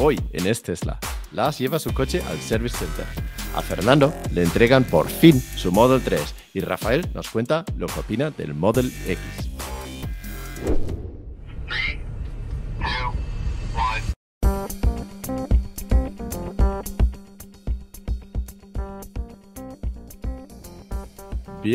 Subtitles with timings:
[0.00, 0.98] Hoy en Es Tesla,
[1.30, 3.06] Las lleva su coche al Service Center.
[3.54, 8.00] A Fernando le entregan por fin su Model 3 y Rafael nos cuenta lo que
[8.00, 9.43] opina del Model X.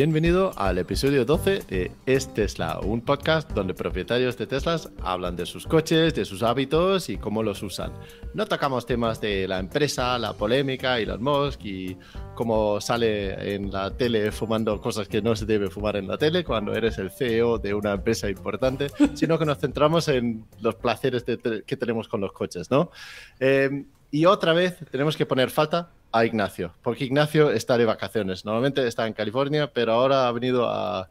[0.00, 5.44] Bienvenido al episodio 12 de Es Tesla, un podcast donde propietarios de Teslas hablan de
[5.44, 7.92] sus coches, de sus hábitos y cómo los usan.
[8.32, 11.98] No tocamos temas de la empresa, la polémica, Elon Musk y
[12.34, 16.44] cómo sale en la tele fumando cosas que no se debe fumar en la tele
[16.44, 21.24] cuando eres el CEO de una empresa importante, sino que nos centramos en los placeres
[21.24, 22.90] que tenemos con los coches, ¿no?
[23.38, 28.44] Eh, y otra vez tenemos que poner falta a Ignacio, porque Ignacio está de vacaciones.
[28.44, 31.08] Normalmente está en California, pero ahora ha venido a,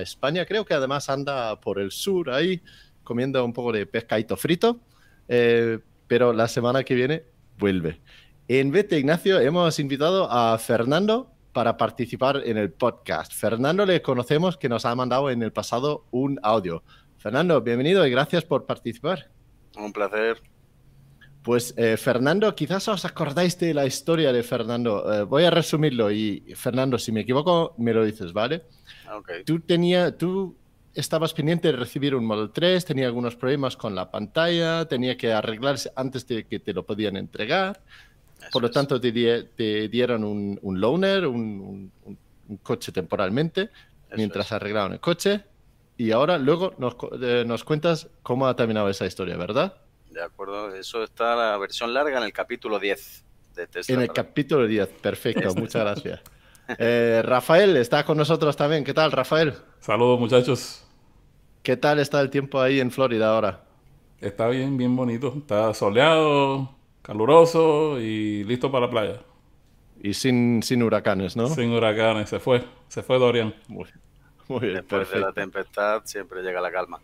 [0.00, 0.44] España.
[0.44, 2.60] Creo que además anda por el sur ahí
[3.04, 4.80] comiendo un poco de pescadito frito,
[5.28, 5.78] eh,
[6.08, 7.22] pero la semana que viene
[7.58, 8.00] vuelve.
[8.48, 13.32] En vez de Ignacio, hemos invitado a Fernando para participar en el podcast.
[13.32, 16.82] Fernando le conocemos que nos ha mandado en el pasado un audio.
[17.18, 19.30] Fernando, bienvenido y gracias por participar.
[19.76, 20.42] Un placer.
[21.42, 25.12] Pues eh, Fernando, quizás os acordáis de la historia de Fernando.
[25.12, 28.64] Eh, voy a resumirlo y Fernando, si me equivoco, me lo dices, ¿vale?
[29.20, 29.44] Okay.
[29.44, 30.56] Tú, tenía, tú
[30.94, 35.32] estabas pendiente de recibir un Model 3, tenía algunos problemas con la pantalla, tenía que
[35.32, 37.80] arreglarse antes de que te lo podían entregar.
[38.52, 39.12] Por lo tanto, te,
[39.88, 41.92] dieron un, un loaner, un,
[42.62, 43.70] coche temporalmente,
[44.16, 45.44] mientras arreglaron el coche.
[45.96, 49.74] Y ahora, luego nos, eh, nos cuentas cómo ha terminado esa historia, ¿verdad?
[50.10, 53.94] De acuerdo, eso está la versión larga en el capítulo 10 de Tesla.
[53.94, 56.20] En el capítulo 10, perfecto, muchas gracias.
[56.76, 58.84] Eh, Rafael está con nosotros también.
[58.84, 59.54] ¿Qué tal, Rafael?
[59.80, 60.84] Saludos, muchachos.
[61.62, 63.64] ¿Qué tal está el tiempo ahí en Florida ahora?
[64.20, 65.32] Está bien, bien bonito.
[65.38, 69.20] Está soleado, caluroso y listo para la playa.
[70.02, 71.48] Y sin, sin huracanes, ¿no?
[71.48, 72.64] Sin huracanes, se fue.
[72.88, 73.54] Se fue Dorian.
[73.68, 73.86] Muy,
[74.60, 77.00] bien, Después de la tempestad siempre llega la calma.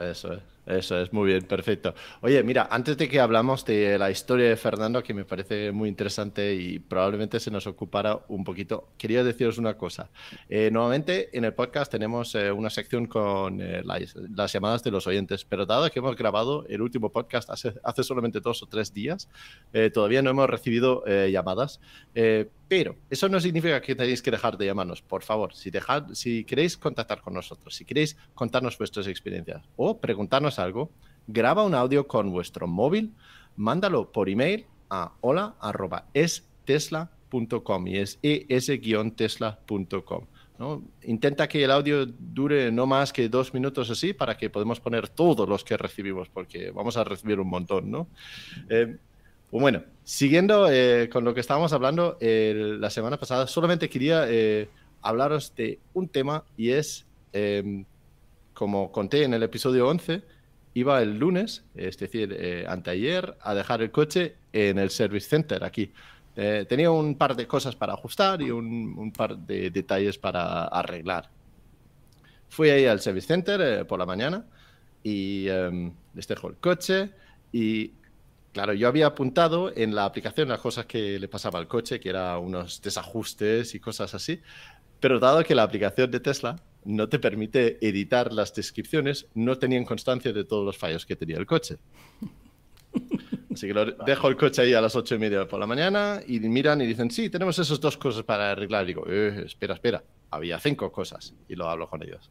[0.00, 0.51] Eso es.
[0.64, 1.92] Eso es, muy bien, perfecto.
[2.20, 5.88] Oye, mira, antes de que hablamos de la historia de Fernando, que me parece muy
[5.88, 10.10] interesante y probablemente se nos ocupara un poquito, quería deciros una cosa.
[10.48, 15.06] Eh, nuevamente en el podcast tenemos eh, una sección con eh, las, llamadas de los
[15.08, 18.94] oyentes, pero dado que hemos grabado el último podcast hace, hace solamente dos o tres
[18.94, 19.28] días,
[19.92, 21.80] todavía no hemos recibido llamadas.
[22.72, 25.02] Pero eso no significa que tenéis que dejar de llamarnos.
[25.02, 30.00] Por favor, si, dejad, si queréis contactar con nosotros, si queréis contarnos vuestras experiencias o
[30.00, 30.90] preguntarnos algo,
[31.26, 33.14] graba un audio con vuestro móvil,
[33.56, 40.26] mándalo por email a hola.estesla.com y es es-tesla.com.
[40.58, 40.82] ¿no?
[41.02, 45.08] Intenta que el audio dure no más que dos minutos así para que podamos poner
[45.08, 48.08] todos los que recibimos, porque vamos a recibir un montón, ¿no?
[48.68, 48.96] Eh,
[49.50, 54.68] pues bueno, siguiendo eh, con lo que estábamos hablando la semana pasada, solamente quería eh,
[55.02, 57.06] hablaros de un tema y es,
[58.54, 60.22] como conté en el episodio 11,
[60.74, 65.64] iba el lunes, es decir, eh, anteayer, a dejar el coche en el Service Center
[65.64, 65.92] aquí.
[66.34, 71.28] tenía un par de cosas para ajustar y un, par de detalles para arreglar.
[72.48, 74.44] Fui ahí al Service Center por la mañana
[75.02, 77.10] y em, les dejo el coche
[77.52, 77.92] y
[78.52, 82.10] Claro, yo había apuntado en la aplicación las cosas que le pasaba al coche, que
[82.10, 84.42] eran unos desajustes y cosas así,
[85.00, 89.84] pero dado que la aplicación de Tesla no te permite editar las descripciones, no tenían
[89.84, 91.78] constancia de todos los fallos que tenía el coche.
[93.52, 96.40] Así que dejo el coche ahí a las ocho y media por la mañana y
[96.40, 98.84] miran y dicen, sí, tenemos esas dos cosas para arreglar.
[98.84, 102.30] Y digo, eh, espera, espera, había cinco cosas y lo hablo con ellos.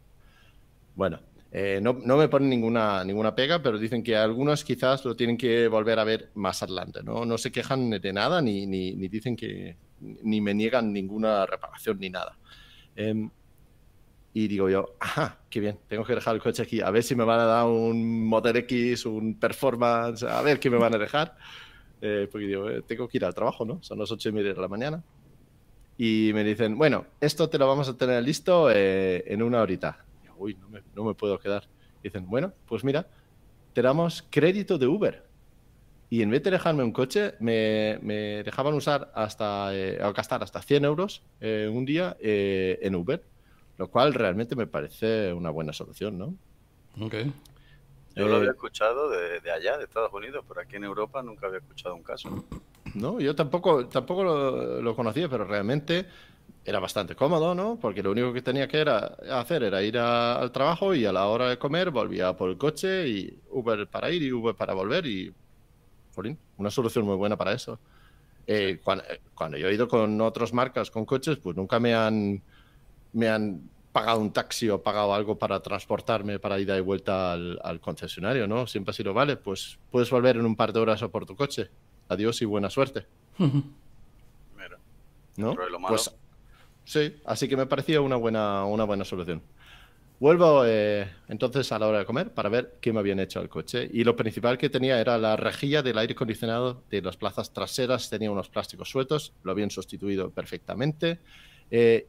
[0.96, 1.20] Bueno,
[1.52, 5.68] eh, no, me ponen ninguna, ninguna pega, pero dicen que algunos quizás lo tienen que
[5.68, 7.04] volver a ver más adelante.
[7.04, 12.00] No, no se quejan de nada ni, ni, dicen que ni me niegan ninguna reparación
[12.00, 12.38] ni nada.
[12.96, 13.30] Em,
[14.34, 17.16] y digo yo, ajá, qué bien, tengo que dejar el coche aquí, a ver si
[17.16, 20.98] me van a dar un Model X, un Performance, a ver qué me van a
[20.98, 21.36] dejar.
[22.04, 23.78] Eh, porque digo, eh, tengo que ir al trabajo, ¿no?
[23.84, 25.04] Son las ocho y media de la mañana.
[26.00, 30.04] Y me dicen, bueno, esto te lo vamos a tener listo en una horita
[30.42, 30.58] uy,
[30.96, 31.64] no me, puedo quedar.
[32.04, 33.08] dicen, bueno, pues mira,
[33.74, 35.24] te damos crédito de Uber.
[36.10, 40.84] Y en vez de dejarme un coche, me, dejaban usar hasta, eh, gastar hasta 100
[40.84, 43.24] euros eh, un día eh, en Uber,
[43.82, 46.36] lo cual realmente me parece una buena solución, ¿no?
[47.04, 47.16] Ok.
[48.16, 51.58] Yo lo había escuchado de, allá, de Estados Unidos, pero aquí en Europa nunca había
[51.58, 52.46] escuchado un caso.
[52.94, 56.06] No, yo tampoco, tampoco lo, lo conocía, pero realmente
[56.64, 57.80] era bastante cómodo, ¿no?
[57.82, 61.26] Porque lo único que tenía que era hacer era ir al trabajo y a la
[61.26, 65.08] hora de comer volvía por el coche y Uber para ir y Uber para volver
[65.08, 65.34] y
[66.58, 67.80] una solución muy buena para eso.
[68.46, 72.44] Eh, cuando, cuando, yo he ido con otras marcas, con coches, pues nunca me han,
[73.14, 77.80] me han pagado un taxi o pagado algo para transportarme para ida y vuelta al,
[77.82, 78.68] concesionario, ¿no?
[78.68, 81.36] Siempre ha sido, vale, pues puedes volver en un par de horas o por tu
[81.36, 81.70] coche.
[82.08, 83.06] Adiós y buena suerte.
[83.38, 84.78] Mira,
[85.38, 85.56] ¿No?
[85.88, 86.14] Pues,
[86.86, 89.42] sí, así que me parecía una buena, una buena solución.
[90.22, 93.50] Vuelvo eh, entonces a la hora de comer para ver qué me habían hecho al
[93.50, 93.90] coche.
[93.92, 98.08] Y lo principal que tenía era la rejilla del aire acondicionado de las plazas traseras.
[98.08, 101.22] Tenía unos plásticos sueltos, lo habían sustituido perfectamente.
[101.72, 102.08] Eh,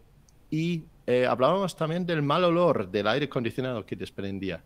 [0.53, 4.63] y eh, hablábamos también del mal olor del aire acondicionado que desprendía.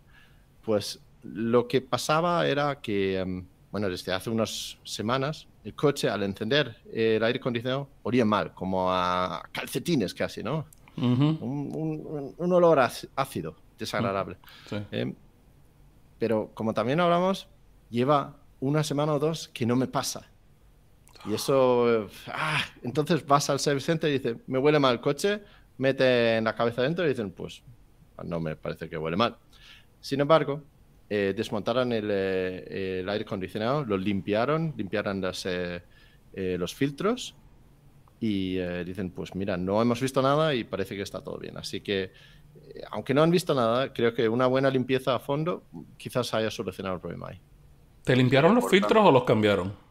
[0.62, 6.24] Pues lo que pasaba era que, em, bueno, desde hace unas semanas, el coche al
[6.24, 10.66] encender el aire acondicionado olía mal, como a calcetines casi, ¿no?
[10.96, 14.38] un, olor ácido, desagradable.
[14.90, 15.14] Em,
[16.18, 17.46] pero como también hablamos,
[17.90, 20.26] lleva una semana o dos que no me pasa.
[21.26, 25.42] Y eso, ah, entonces vas al service center y dices, me huele mal el coche,
[25.78, 27.62] mete en la cabeza dentro y dicen, pues
[28.24, 29.36] no me parece que huele mal.
[30.00, 30.62] Sin embargo,
[31.08, 37.36] eh, desmontaron el, eh, el, aire acondicionado, lo limpiaron, limpiaron eh, los filtros
[38.18, 41.56] y dicen, pues mira, no hemos visto nada y parece que está todo bien.
[41.58, 42.12] Así que,
[42.90, 45.64] aunque no han visto nada, creo que una buena limpieza a fondo
[45.98, 47.40] quizás haya solucionado el problema ahí.
[48.02, 49.85] ¿Te limpiaron los filtros o los cambiaron?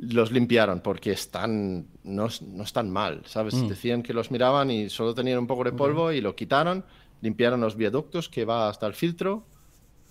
[0.00, 3.54] Los limpiaron porque están no, no están mal, ¿sabes?
[3.54, 3.68] Mm.
[3.68, 6.84] Decían que los miraban y solo tenían un poco de polvo y lo quitaron,
[7.20, 9.44] limpiaron los viaductos que va hasta el filtro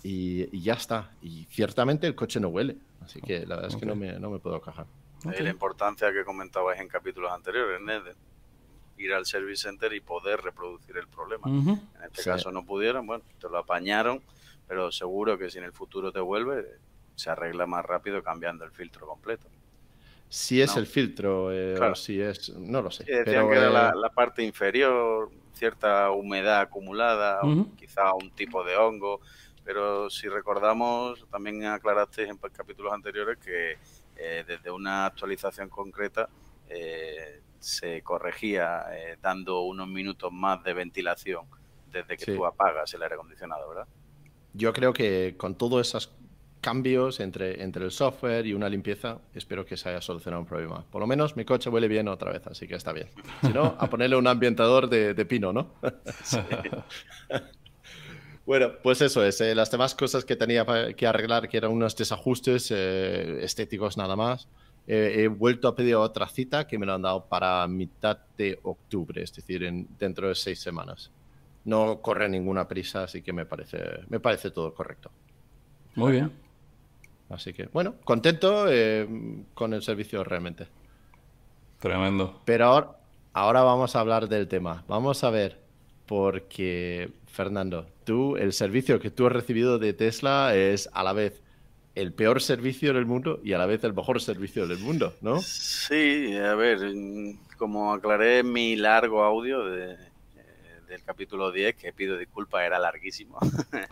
[0.02, 1.10] y, ya está.
[1.22, 4.30] Y ciertamente el coche no huele, así que la verdad es que no me, no
[4.30, 4.86] me puedo quejar.
[5.24, 8.14] La importancia que comentabais en capítulos anteriores, de
[8.96, 11.48] ir al service center y poder reproducir el problema.
[11.48, 14.22] En este caso no pudieron, bueno, te lo apañaron,
[14.68, 16.64] pero seguro que si en el futuro te vuelve,
[17.16, 19.48] se arregla más rápido cambiando el filtro completo
[20.30, 23.02] si es el filtro eh, o si es, no lo sé.
[23.04, 27.40] decían que era eh, la, parte inferior, cierta humedad acumulada,
[27.76, 29.20] quizá un tipo de hongo,
[29.64, 33.76] pero si recordamos, también aclarasteis en capítulos anteriores que
[34.16, 36.28] eh, desde una actualización concreta
[37.58, 38.84] se corregía
[39.20, 41.44] dando unos minutos más de ventilación
[41.90, 43.88] desde que tú apagas el aire acondicionado, ¿verdad?
[44.52, 46.12] Yo creo que con todas esas
[46.60, 50.84] cambios entre, entre el software y una limpieza, espero que se haya solucionado un problema.
[50.90, 53.08] Por lo menos mi coche huele bien otra vez, así que está bien.
[53.40, 55.74] Si no, a ponerle un ambientador de, pino, ¿no?
[58.46, 59.40] bueno, pues eso es.
[59.40, 60.66] Eh, las demás cosas que tenía
[60.96, 64.48] que arreglar, que eran unos desajustes eh, estéticos nada más.
[64.86, 69.22] he vuelto a pedir otra cita que me lo han dado para mitad de octubre,
[69.22, 71.10] es decir, en, dentro de seis semanas.
[71.64, 73.78] No corre ninguna prisa, así que me parece,
[74.08, 75.10] me parece todo correcto.
[75.94, 76.49] Muy bien.
[77.30, 79.08] Así que, bueno, contento eh,
[79.54, 80.66] con el servicio realmente.
[81.78, 82.40] Tremendo.
[82.44, 82.90] Pero ahora,
[83.32, 84.84] ahora vamos a hablar del tema.
[84.88, 85.60] Vamos a ver,
[86.06, 91.42] porque, Fernando, tú, el servicio que tú has recibido de Tesla es a la vez
[91.94, 95.40] el peor servicio del mundo y a la vez el mejor servicio del mundo, ¿no?
[95.40, 96.80] Sí, a ver,
[97.56, 99.96] como aclaré en mi largo audio de,
[100.90, 103.38] del capítulo 10, que pido disculpas, era larguísimo.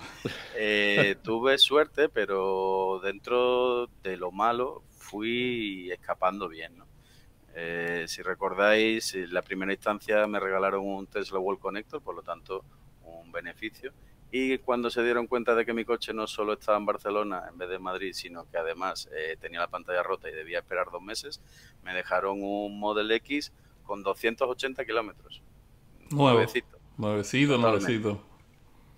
[0.60, 6.82] Eh, tuve suerte, pero dentro de lo malo fui escapando bien.
[7.54, 12.22] Eh, si recordáis, en la primera instancia me regalaron un Tesla Wall Connector, por lo
[12.22, 12.64] tanto,
[13.04, 13.92] un beneficio.
[14.32, 17.56] Y cuando se dieron cuenta de que mi coche no solo estaba en Barcelona en
[17.56, 21.02] vez de Madrid, sino que además eh, tenía la pantalla rota y debía esperar dos
[21.02, 21.40] meses,
[21.84, 23.52] me dejaron un Model X
[23.84, 25.40] con 280 kilómetros.
[26.10, 26.77] Nuevecito.
[26.98, 28.20] Nuevecito, nuevecito.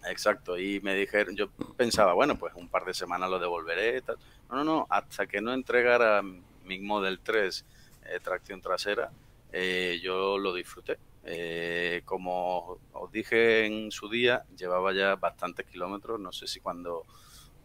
[0.09, 4.00] Exacto, y me dijeron, yo pensaba, bueno, pues un par de semanas lo devolveré.
[4.00, 4.16] Tal.
[4.49, 6.23] No, no, no, hasta que no entregara
[6.64, 7.64] mi Model 3
[8.07, 9.11] eh, tracción trasera,
[9.52, 10.99] eh, yo lo disfruté.
[11.25, 17.04] Eh, como os dije en su día, llevaba ya bastantes kilómetros, no sé si cuando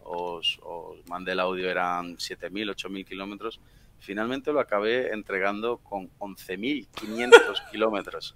[0.03, 3.61] os, os mandé el audio eran 7.000, 8.000 kilómetros,
[3.99, 8.35] Finalmente lo acabé entregando con 11.500 kilómetros.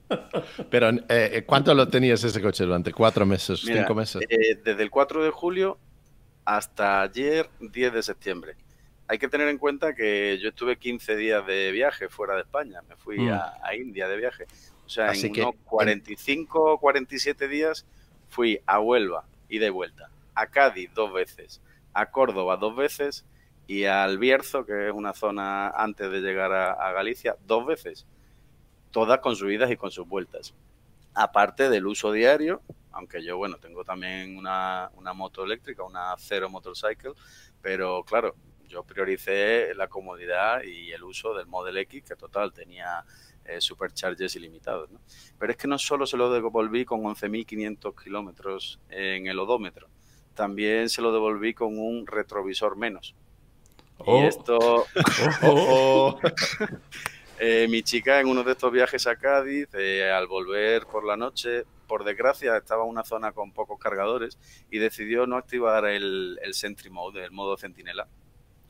[0.69, 2.91] Pero, eh, eh, ¿cuánto lo tenías ese coche durante?
[2.91, 3.61] ¿Cuatro meses?
[3.61, 4.21] ¿Cinco meses?
[4.29, 5.77] Eh, desde el 4 de julio
[6.45, 8.55] hasta ayer, 10 de septiembre.
[9.07, 12.81] Hay que tener en cuenta que yo estuve 15 días de viaje fuera de España.
[12.87, 13.31] Me fui mm.
[13.31, 14.45] a, India de viaje.
[14.85, 17.85] O sea, en unos 45 o 47 días
[18.29, 20.09] fui a Huelva y de vuelta.
[20.33, 21.61] A Cádiz dos veces.
[21.93, 23.25] A Córdoba dos veces
[23.69, 28.07] y al Bierzo, que es una zona antes de llegar a, Galicia, dos veces,
[28.89, 30.55] todas con subidas y con sus vueltas.
[31.13, 37.11] Aparte del uso diario, aunque yo, bueno, tengo también una, moto eléctrica, una Zero Motorcycle,
[37.61, 38.33] pero claro,
[38.67, 43.05] yo prioricé la comodidad y el uso del Model X, que total tenía
[43.45, 44.89] eh, supercharges ilimitados.
[44.89, 44.99] ¿no?
[45.37, 49.89] Pero es que no solo se lo devolví con 11.500 kilómetros en el odómetro,
[50.33, 53.13] también se lo devolví con un retrovisor menos.
[54.05, 54.23] Y Oh.
[54.23, 54.85] esto,
[55.43, 56.19] Oh,
[57.39, 61.17] eh, mi chica en uno de estos viajes a Cádiz, eh, al volver por la
[61.17, 64.37] noche, por desgracia estaba en una zona con pocos cargadores
[64.71, 68.07] y decidió no activar el, el Sentry Mode, el modo centinela.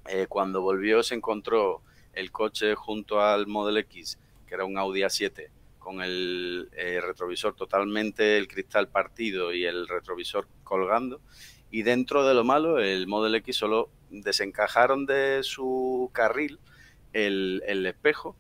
[0.07, 1.83] Eh, cuando volvió se encontró
[2.13, 4.17] el coche junto al Model X,
[4.47, 10.47] que era un Audi A7, con el retrovisor totalmente, el cristal partido y el retrovisor
[10.63, 11.21] colgando.
[11.71, 16.59] Y dentro de lo malo, el Model X solo desencajaron de su carril
[17.13, 18.35] el, el espejo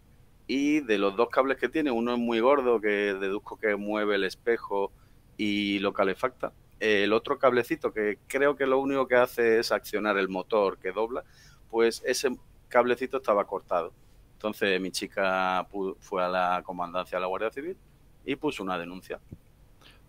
[0.47, 4.15] y de los dos cables que tiene, uno es muy gordo, que deduzco que mueve
[4.15, 4.91] el espejo
[5.37, 6.53] y lo calefacta.
[6.79, 10.91] El otro cablecito, que creo que lo único que hace es accionar el motor que
[10.91, 11.23] dobla,
[11.69, 12.35] pues ese
[12.67, 13.93] cablecito estaba cortado.
[14.33, 15.67] Entonces mi chica
[15.99, 17.77] fue a la comandancia de la Guardia Civil
[18.25, 19.19] y puso una denuncia.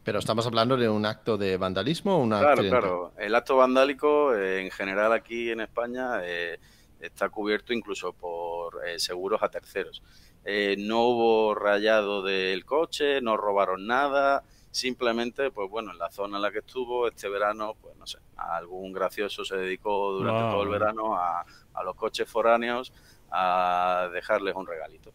[0.02, 2.70] Pero estamos hablando de un acto de vandalismo o un Claro, accidente?
[2.70, 3.12] claro.
[3.18, 6.58] El acto vandálico eh, en general aquí en España eh,
[7.00, 10.02] está cubierto incluso por eh, seguros a terceros.
[10.44, 16.36] Eh, no hubo rayado del coche, no robaron nada, simplemente, pues bueno, en la zona
[16.38, 20.50] en la que estuvo este verano, pues no sé, algún gracioso se dedicó durante Wow.
[20.52, 22.90] todo el verano a, a los coches foráneos
[23.30, 25.12] a dejarles un regalito.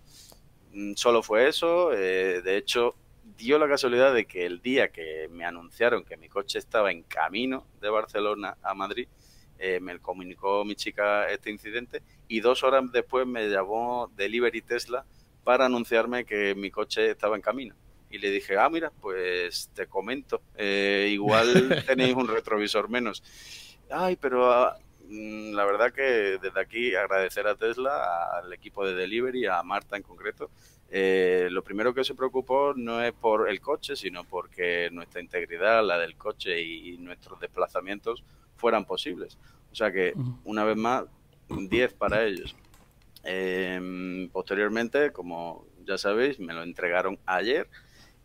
[0.74, 2.96] Mm, Solo fue eso, eh, de hecho
[3.38, 7.03] dio la casualidad de que el día que me anunciaron que mi coche estaba en
[7.03, 9.08] camino de Barcelona a Madrid,
[9.58, 15.05] eh, me comunicó mi chica este incidente y dos horas después me llamó Delivery Tesla
[15.44, 17.75] para anunciarme que mi coche estaba en camino.
[18.10, 23.24] Y le dije, ah, mira, pues te comento, eh, igual tenéis un retrovisor menos.
[23.89, 24.77] Ay, pero ah,
[25.08, 29.98] mm, la verdad que desde aquí agradecer a Tesla, al equipo de Delivery, a Marta
[29.98, 30.50] en concreto,
[30.98, 35.86] eh, lo primero que se preocupó no es por el coche, sino porque nuestra integridad,
[35.86, 38.24] la del coche y nuestros desplazamientos
[38.56, 39.38] fueran posibles.
[39.74, 40.14] O sea que,
[40.46, 41.04] una vez más,
[41.50, 42.56] 10 para ellos.
[43.25, 47.68] Eh, posteriormente, como ya sabéis, me lo entregaron ayer.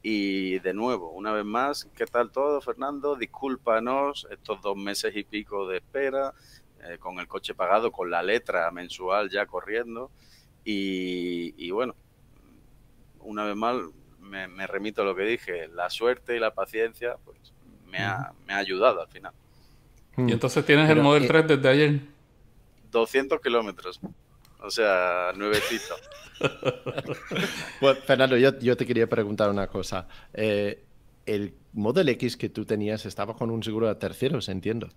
[0.00, 3.16] Y de nuevo, una vez más, ¿qué tal todo, Fernando?
[3.16, 6.34] Discúlpanos estos dos meses y pico de espera,
[6.84, 10.12] eh, con el coche pagado, con la letra mensual ya corriendo.
[10.64, 11.96] Y, y bueno,
[13.20, 13.76] una vez más,
[14.20, 17.38] me, me remito a lo que dije, la suerte y la paciencia, pues
[17.86, 19.32] me ha, me ha ayudado al final.
[20.16, 22.00] Y entonces tienes el Model eh, 3 desde ayer.
[22.90, 24.00] 200 kilómetros,
[24.60, 25.94] o sea, nuevecito.
[27.82, 30.08] Bueno, Fernando, yo, yo te quería preguntar una cosa.
[30.32, 30.82] Eh,
[31.26, 34.88] el Model X que tú tenías estaba con un seguro de terceros, entiendo.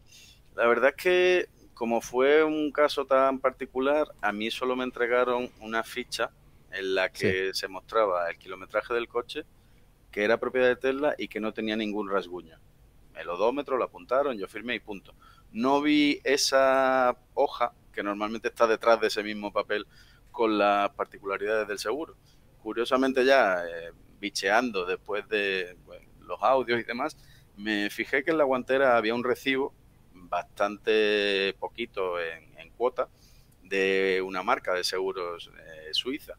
[0.56, 5.50] La verdad es que como fue un caso tan particular, a mí solo me entregaron
[5.60, 6.30] una ficha
[6.74, 9.46] en la que se mostraba el kilometraje del coche,
[10.12, 12.60] que era propiedad de Tesla y que no tenía ningún rasguño.
[13.16, 15.14] El odómetro lo apuntaron, yo firmé y punto.
[15.52, 19.86] No vi esa hoja que normalmente está detrás de ese mismo papel
[20.32, 22.16] con las particularidades del seguro.
[22.62, 27.18] Curiosamente ya, eh, bicheando después de bueno, los audios y demás,
[27.56, 29.74] me fijé que en la guantera había un recibo
[30.14, 33.10] bastante poquito en, en cuota
[33.62, 36.36] de una marca de seguros eh, suiza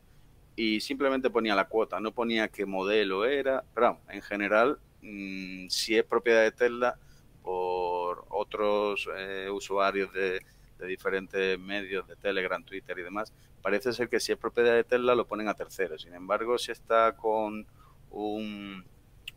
[0.56, 5.96] y simplemente ponía la cuota, no ponía qué modelo era, pero en general, mmm, si
[5.96, 6.98] es propiedad de Tesla
[7.42, 10.40] por otros eh, usuarios de,
[10.78, 13.32] de, diferentes medios de Telegram, Twitter y demás,
[13.62, 16.02] parece ser que si es propiedad de Tesla lo ponen a terceros.
[16.02, 17.66] Sin embargo, si está con
[18.10, 18.84] un,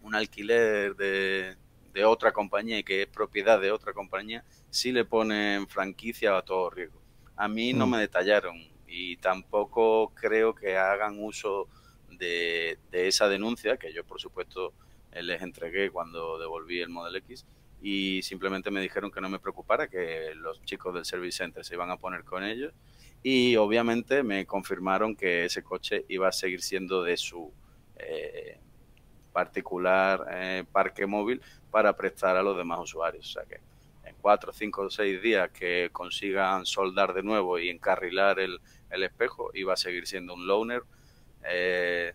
[0.03, 1.55] un alquiler de,
[1.93, 6.43] de, otra compañía y que es propiedad de otra compañía, sí le ponen franquicia a
[6.43, 7.01] todo riesgo.
[7.35, 11.67] A mí no me detallaron y tampoco creo que hagan uso
[12.17, 14.73] de, esa denuncia, que yo por supuesto
[15.13, 17.45] les entregué cuando devolví el Model X
[17.81, 21.75] y simplemente me dijeron que no me preocupara, que los chicos del Service Center se
[21.75, 22.73] iban a poner con ellos
[23.23, 27.51] y obviamente me confirmaron que ese coche iba a seguir siendo de su
[27.97, 28.59] eh,
[29.33, 31.41] particular eh, parque móvil
[31.71, 33.27] para prestar a los demás usuarios.
[33.29, 33.59] O sea que
[34.07, 39.03] en cuatro, cinco o seis días que consigan soldar de nuevo y encarrilar el, el
[39.03, 40.83] espejo, iba a seguir siendo un loaner.
[41.43, 42.13] Eh,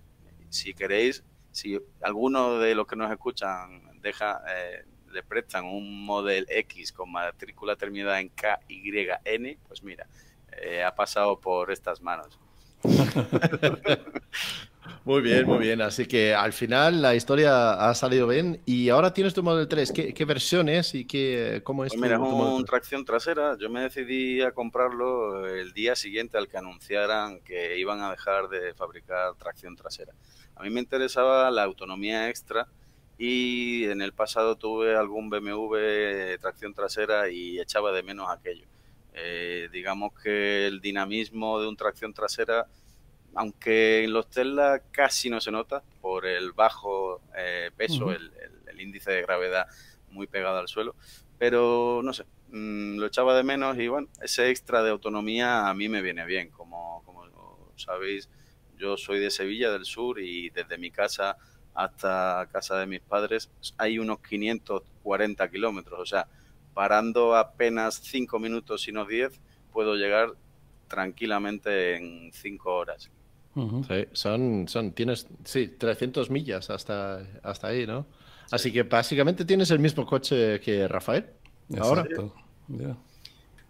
[0.48, 6.46] si queréis, si alguno de los que nos escuchan deja, eh, le prestan un Model
[6.48, 10.06] X con matrícula terminada en KYN, pues mira,
[10.52, 12.38] eh, ha pasado por estas manos.
[15.04, 15.80] Muy bien, muy bien.
[15.80, 18.60] Así que al final la historia ha salido bien.
[18.64, 19.92] Y ahora tienes tu Model 3.
[19.92, 21.92] ¿Qué, versión es y qué, cómo es?
[21.92, 23.56] Pues mira, es un tracción trasera.
[23.58, 28.48] Yo me decidí a comprarlo el día siguiente al que anunciaran que iban a dejar
[28.48, 30.12] de fabricar tracción trasera.
[30.54, 32.68] A mí me interesaba la autonomía extra
[33.18, 38.66] y en el pasado tuve algún BMW tracción trasera y echaba de menos aquello.
[39.14, 42.66] Eh, digamos que el dinamismo de un tracción trasera
[43.34, 48.30] aunque en los Tesla casi no se nota por el bajo eh, peso, el,
[48.78, 49.68] índice de gravedad
[50.10, 50.96] muy pegado al suelo,
[51.38, 55.74] pero no sé, mm, lo echaba de menos y bueno, ese extra de autonomía a
[55.74, 57.22] mí me viene bien, como, como
[57.76, 58.28] sabéis,
[58.76, 61.36] yo soy de Sevilla del Sur y desde mi casa
[61.74, 66.26] hasta casa de mis padres hay unos 540 kilómetros, o sea,
[66.74, 69.40] parando apenas 5 minutos, sino 10,
[69.72, 70.34] puedo llegar
[70.88, 73.10] tranquilamente en 5 horas.
[73.54, 78.06] Sí, son, son, tienes, sí, 300 millas hasta, hasta ahí, ¿no?
[78.50, 81.26] Así que básicamente tienes el mismo coche que Rafael.
[81.78, 82.06] Ahora.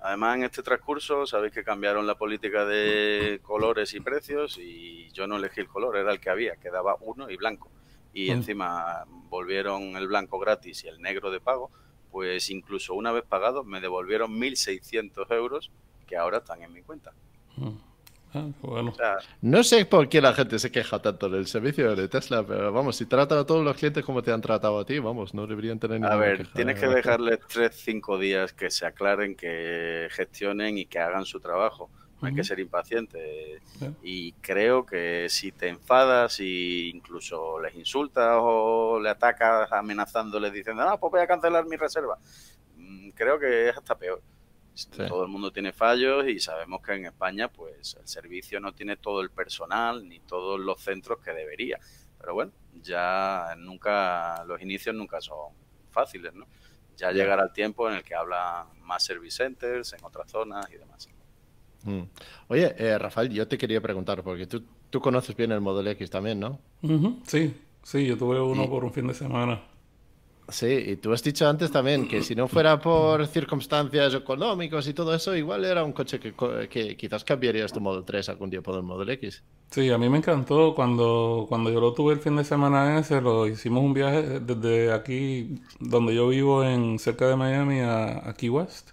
[0.00, 5.28] Además, en este transcurso, sabéis que cambiaron la política de colores y precios y yo
[5.28, 7.70] no elegí el color, era el que había, quedaba uno y blanco.
[8.12, 8.32] Y mm.
[8.32, 11.70] encima volvieron el blanco gratis y el negro de pago,
[12.10, 15.70] pues incluso una vez pagado me devolvieron 1.600 euros
[16.06, 17.12] que ahora están en mi cuenta.
[17.56, 17.91] Mm.
[18.34, 22.72] Ah, no sé por qué la gente se queja tanto del servicio de Tesla, pero
[22.72, 25.46] vamos, si tratan a todos los clientes como te han tratado a ti, vamos, no
[25.46, 30.78] deberían tener ninguna A ver, tienes que dejarles 3-5 días que se aclaren, que gestionen
[30.78, 31.90] y que hagan su trabajo.
[32.22, 33.60] No hay que ser impaciente.
[34.00, 40.84] Y creo que si te enfadas y incluso les insultas o le atacas amenazándoles diciendo,
[40.84, 42.16] ah, pues voy a cancelar mi reserva,
[42.76, 44.22] mm, creo que es hasta peor.
[44.97, 48.97] Todo el mundo tiene fallos y sabemos que en España pues el servicio no tiene
[48.97, 51.79] todo el personal ni todos los centros que debería.
[52.19, 55.52] Pero bueno, ya nunca, los inicios nunca son
[55.91, 56.47] fáciles, ¿no?
[56.97, 60.79] Ya llegará el tiempo en el que habla más service centers en otras zonas y
[60.79, 61.09] demás.
[61.85, 62.02] Mm.
[62.49, 66.11] Oye, eh, Rafael, yo te quería preguntar, porque tú, tú conoces bien el Model X
[66.11, 66.61] también, ¿no?
[67.26, 69.61] Sí, sí, yo tuve uno por un fin de semana.
[70.49, 74.93] Sí, y tú has dicho antes también que si no fuera por circunstancias económicas y
[74.93, 78.76] todo eso, igual era un coche que, quizás cambiarías tu Model 3 algún día por
[78.76, 79.43] el Model X.
[79.71, 83.21] Sí, a mí me encantó cuando, cuando yo lo tuve el fin de semana ese,
[83.21, 88.50] lo hicimos un viaje desde aquí, donde yo vivo, en cerca de Miami, a, Key
[88.50, 88.91] West.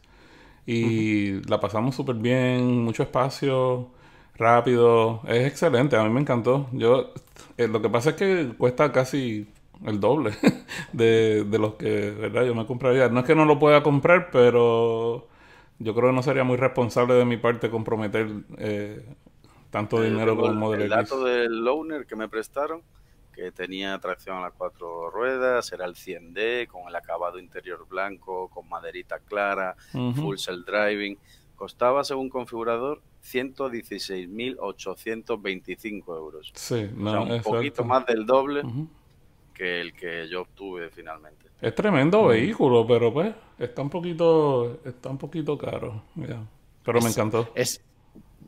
[0.66, 3.90] Y la pasamos súper bien, mucho espacio,
[4.36, 6.68] rápido, es excelente, a mí me encantó.
[6.72, 7.12] Yo,
[7.58, 9.48] eh, lo que pasa es que cuesta casi
[9.86, 10.32] el doble
[10.94, 12.46] de, de los que ¿verdad?
[12.46, 13.10] yo me compraría.
[13.10, 15.28] No es que no lo pueda comprar, pero
[15.80, 19.06] yo creo que no sería muy responsable de mi parte comprometer eh,
[19.70, 22.82] tanto dinero como el Model El dato del loaner que me prestaron,
[23.34, 28.50] que tenía tracción a las cuatro ruedas, era el 100D, con el acabado interior blanco,
[28.50, 29.78] con maderita clara,
[30.16, 31.18] full self driving,
[31.56, 36.52] costaba según configurador 116.825 euros.
[36.56, 38.64] Sí, o sea, un poquito más del doble
[39.60, 41.48] que el que yo obtuve finalmente.
[41.60, 46.02] Es tremendo vehículo, pero pues está un poquito, está un poquito caro.
[46.86, 47.52] Pero me encantó.
[47.54, 47.84] Es,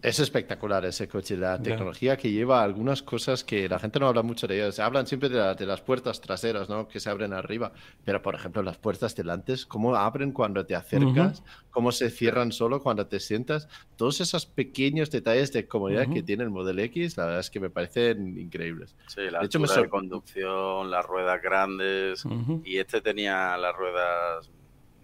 [0.01, 4.23] es espectacular ese coche, la tecnología que lleva algunas cosas que la gente no habla
[4.23, 4.75] mucho de ellas.
[4.75, 6.87] Se hablan siempre de, las puertas traseras, ¿no?
[6.87, 7.71] Que se abren arriba.
[8.03, 12.81] Pero, por ejemplo, las puertas delantes, cómo abren cuando te acercas, cómo se cierran solo
[12.81, 13.67] cuando te sientas.
[13.95, 17.59] Todos esos pequeños detalles de comodidad que tiene el Model X, la verdad es que
[17.59, 18.95] me parecen increíbles.
[19.05, 22.23] Sí, la de hecho, de conducción, las ruedas grandes.
[22.63, 24.49] Y este tenía las ruedas,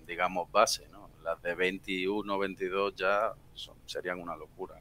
[0.07, 1.06] digamos, base, ¿no?
[1.27, 3.33] Las de 21, 22 ya
[3.85, 4.75] serían una locura.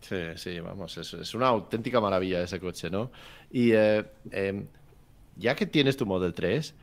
[0.00, 3.12] Sí, sí, vamos, es, es una auténtica maravilla ese coche, ¿no?
[3.52, 4.66] Y eh, em,
[5.36, 6.74] ya que tienes tu Model 3,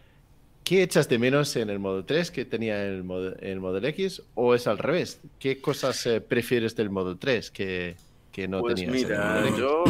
[0.63, 3.83] ¿qué echas de menos en el Model 3 que tenía en el Model, el Model
[3.83, 4.23] X?
[4.35, 5.19] ¿O es al revés?
[5.37, 7.97] ¿Qué cosas eh, prefieres del Model 3 que,
[8.31, 8.93] que no pues tenías?
[8.93, 9.83] Mira, yo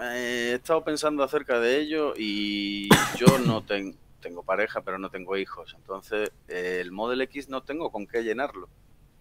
[0.00, 3.62] he estado pensando acerca de ello y yo no
[4.22, 5.74] tengo pareja, pero no tengo hijos.
[5.76, 8.70] Entonces, el Model X no tengo con qué llenarlo.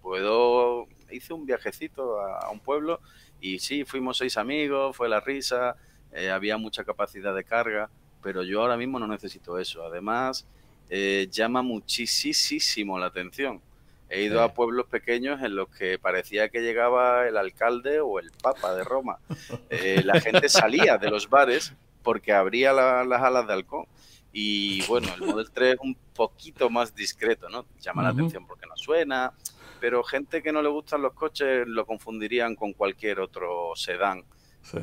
[0.01, 3.01] Puedo, hice un viajecito a un pueblo
[3.41, 5.75] y sí, fuimos seis amigos, fue la risa,
[6.13, 7.89] eh, había mucha capacidad de carga,
[8.21, 9.83] pero yo ahora mismo no necesito eso.
[9.83, 10.47] Además,
[10.89, 13.61] eh, llama muchísimo la atención.
[14.09, 18.29] He ido a pueblos pequeños en los que parecía que llegaba el alcalde o el
[18.31, 19.19] papa de Roma.
[19.69, 23.85] Eh, la gente salía de los bares porque abría las alas de halcón.
[24.33, 27.65] Y bueno, el Model 3 es un poquito más discreto, ¿no?
[27.79, 29.33] Llama la atención porque no suena,
[29.79, 34.23] pero gente que no le gustan los coches lo confundirían con cualquier otro sedán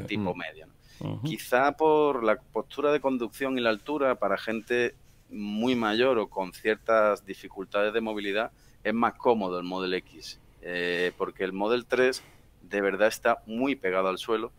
[0.06, 0.38] tipo mm.
[0.38, 0.66] medio.
[1.24, 4.96] Quizá por la postura de conducción y la altura, para gente
[5.30, 8.50] muy mayor o con ciertas dificultades de movilidad,
[8.82, 12.22] es más cómodo el Model X, eh, porque el Model 3
[12.62, 14.52] de verdad está muy pegado al suelo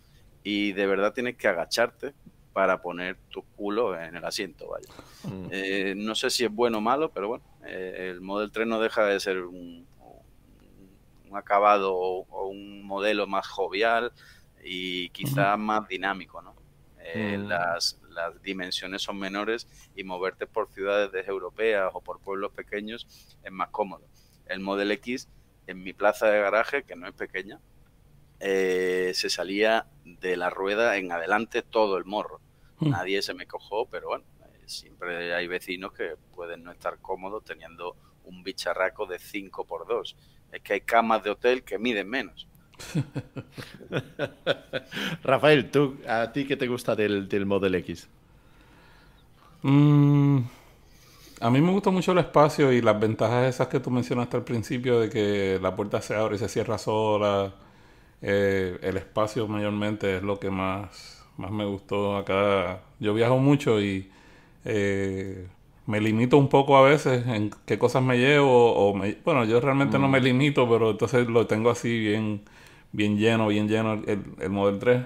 [0.43, 2.13] y de verdad tienes que agacharte
[2.53, 4.87] para poner tu culo en el asiento, vaya.
[5.23, 5.47] Mm.
[5.51, 8.79] Eh, no sé si es bueno o malo, pero bueno, eh, el Model 3 no
[8.79, 9.87] deja de ser un,
[11.31, 14.11] acabado o, un modelo más jovial
[14.63, 16.55] y quizá más dinámico, ¿no?
[17.15, 17.47] Mm.
[17.47, 23.07] las, las dimensiones son menores y moverte por ciudades europeas o por pueblos pequeños
[23.43, 24.05] es más cómodo.
[24.45, 25.27] El Model X
[25.69, 27.59] en mi plaza de garaje, que no es pequeña,
[28.39, 32.39] eh, se salía de la rueda en adelante todo el morro.
[32.79, 32.91] Hmm.
[32.91, 37.43] Nadie se me cojó, pero bueno, eh, siempre hay vecinos que pueden no estar cómodos
[37.43, 40.15] teniendo un bicharraco de 5 por 2
[40.51, 42.47] Es que hay camas de hotel que miden menos.
[45.23, 48.07] Rafael, ¿tú, ¿a ti qué te gusta del, del Model X?
[49.63, 50.39] Mm,
[51.41, 54.43] a mí me gusta mucho el espacio y las ventajas esas que tú mencionaste al
[54.43, 57.53] principio de que la puerta se abre y se cierra sola
[58.21, 62.81] eh, el espacio mayormente es lo que más, más me gustó acá.
[62.99, 64.09] Yo viajo mucho y
[64.65, 65.47] eh,
[65.85, 68.89] me limito un poco a veces en qué cosas me llevo.
[68.89, 70.23] O bueno, yo realmente no me mm.
[70.23, 72.41] limito, pero entonces lo tengo así bien,
[72.91, 75.01] bien lleno, bien lleno el, el Model 3.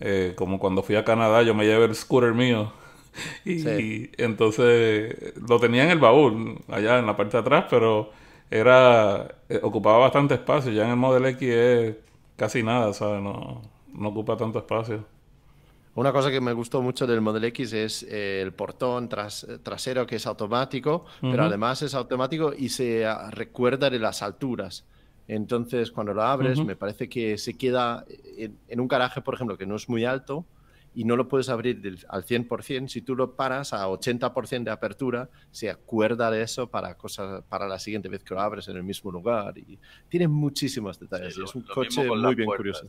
[0.00, 2.72] Eh, como cuando fui a Canadá, yo me llevé el scooter mío.
[3.44, 8.10] y, entonces lo tenía en el baúl, allá en la parte de atrás, pero
[8.50, 10.72] era ocupaba bastante espacio.
[10.72, 11.96] Ya en el Model X es
[12.36, 13.22] casi nada, ¿sabes?
[13.22, 15.04] No, no ocupa tanto espacio.
[15.96, 20.06] Una cosa que me gustó mucho del Model X es eh, el portón tras, trasero
[20.06, 24.84] que es automático, pero además es automático y se ah, recuerda de las alturas.
[25.28, 28.04] Entonces, cuando lo abres, me parece que se queda
[28.36, 30.44] en, un garaje, por ejemplo, que no es muy alto,
[30.94, 35.28] y no lo puedes abrir al 100%, si tú lo paras a 80% de apertura,
[35.50, 38.84] se acuerda de eso para, cosas, para la siguiente vez que lo abres en el
[38.84, 39.58] mismo lugar.
[39.58, 39.78] Y
[40.08, 41.36] tiene muchísimos detalles.
[41.36, 42.88] es un coche muy bien curioso.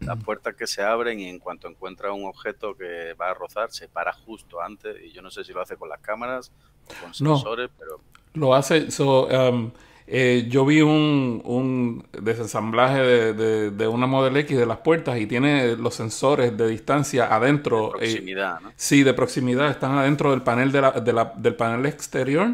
[0.00, 3.70] Las puertas que se abren y en cuanto encuentra un objeto que va a rozar,
[3.70, 4.96] se para justo antes.
[5.04, 6.50] Y yo no sé si lo hace con las cámaras
[6.86, 8.00] o con sensores, pero...
[8.32, 8.90] Lo hace...
[8.90, 9.70] So, um,
[10.06, 15.26] eh, yo vi un, un desensamblaje de, de, una Model X de las puertas y
[15.26, 17.86] tiene los sensores de distancia adentro.
[17.86, 18.72] De proximidad, ¿no?
[18.76, 19.70] Sí, de proximidad.
[19.70, 22.50] Están adentro del panel de la, de la, del panel exterior.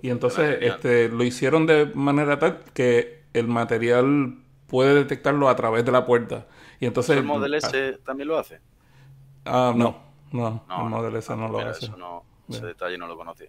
[0.00, 5.84] Y entonces este, lo hicieron de manera tal que el material puede detectarlo a través
[5.84, 6.46] de la puerta.
[6.80, 8.60] Y entonces, ¿El Model S también lo hace?
[9.44, 9.98] Ah, no,
[10.32, 11.90] no, el Model S no, lo hace.
[12.48, 13.48] ese detalle no lo conocía.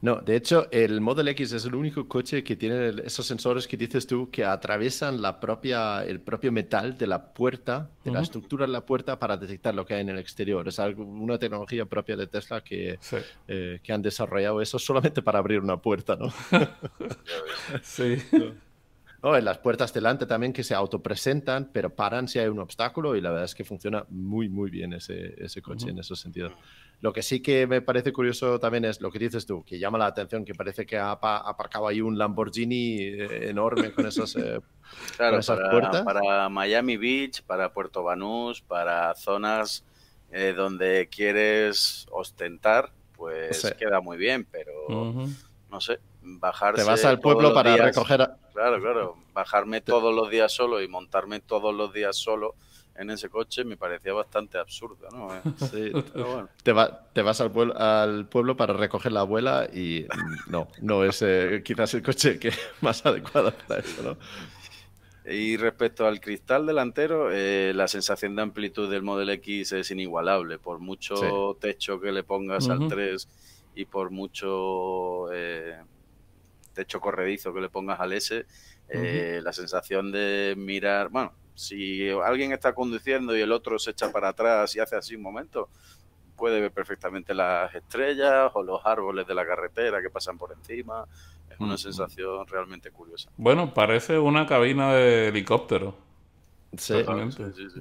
[0.00, 3.76] No, de hecho, el Model X es el único coche que tiene esos sensores que
[3.76, 8.66] dices tú que atraviesan la propia, el propio metal de la puerta, de la estructura
[8.66, 10.66] de la puerta para detectar lo que hay en el exterior.
[10.66, 12.98] Es algo, una tecnología propia de Tesla que,
[13.48, 16.32] eh, que han desarrollado eso solamente para abrir una puerta, ¿no?
[17.82, 18.16] sí.
[19.24, 23.20] En las puertas delante también que se autopresentan, pero paran si hay un obstáculo y
[23.20, 26.50] la verdad es que funciona muy, muy bien ese, ese coche en ese sentido.
[27.00, 29.96] Lo que sí que me parece curioso también es lo que dices tú, que llama
[29.96, 34.60] la atención, que parece que ha aparcado ahí un Lamborghini eh, enorme con esas, eh,
[35.16, 36.02] claro, para, puertas.
[36.02, 39.84] Para Miami Beach, para Puerto Banús, para zonas
[40.32, 44.72] eh, donde quieres ostentar, pues queda muy bien, pero
[45.70, 46.82] no sé, bajarse.
[46.82, 48.30] Te vas al pueblo para recoger.
[48.52, 52.54] Claro, claro, bajarme todos los días solo y montarme todos los días solo
[52.94, 55.28] en ese coche me parecía bastante absurdo, ¿no?
[55.70, 56.48] Sí, bueno.
[56.62, 56.74] te,
[57.12, 60.06] te, vas al pueblo, al pueblo para recoger la abuela y
[60.48, 64.16] no, no es eh, quizás el coche que más adecuado para eso, ¿no?
[65.24, 70.58] Y respecto al cristal delantero, eh, la sensación de amplitud del Model X es inigualable.
[70.58, 73.28] Por mucho techo que le pongas al 3
[73.76, 75.80] y por mucho eh,
[76.72, 78.44] techo corredizo que le pongas al S,
[78.88, 84.28] la sensación de mirar, bueno, si alguien está conduciendo y el otro se echa para
[84.28, 85.68] atrás y hace así un momento,
[86.36, 91.06] puede ver perfectamente las estrellas o los árboles de la carretera que pasan por encima.
[91.48, 93.30] Es una sensación realmente curiosa.
[93.36, 95.94] Bueno, parece una cabina de helicóptero.
[96.76, 96.94] Sí,
[97.30, 97.80] sí, sí,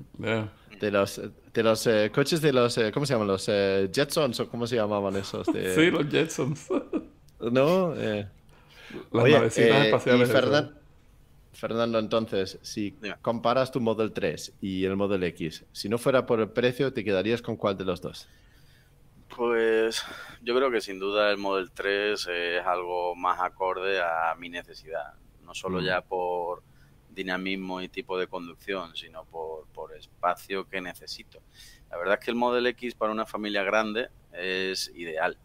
[0.79, 1.21] De los,
[1.53, 3.29] de los eh, coches de los, eh, ¿cómo se llaman?
[3.29, 5.47] Los eh, Jetsons o cómo se llamaban esos.
[5.75, 6.67] sí, los Jetsons.
[7.39, 7.93] no,
[9.11, 10.29] las Oye, espaciales.
[11.53, 16.39] Fernando, entonces, si comparas tu Model 3 y el Model X, si no fuera por
[16.39, 18.27] el precio, ¿te quedarías con cuál de los dos?
[19.35, 20.03] Pues
[20.41, 25.13] yo creo que sin duda el Model 3 es algo más acorde a mi necesidad,
[25.43, 25.83] no solo mm.
[25.83, 26.63] ya por
[27.09, 31.41] dinamismo y tipo de conducción, sino por, por espacio que necesito.
[31.89, 35.37] La verdad es que el Model X para una familia grande es ideal.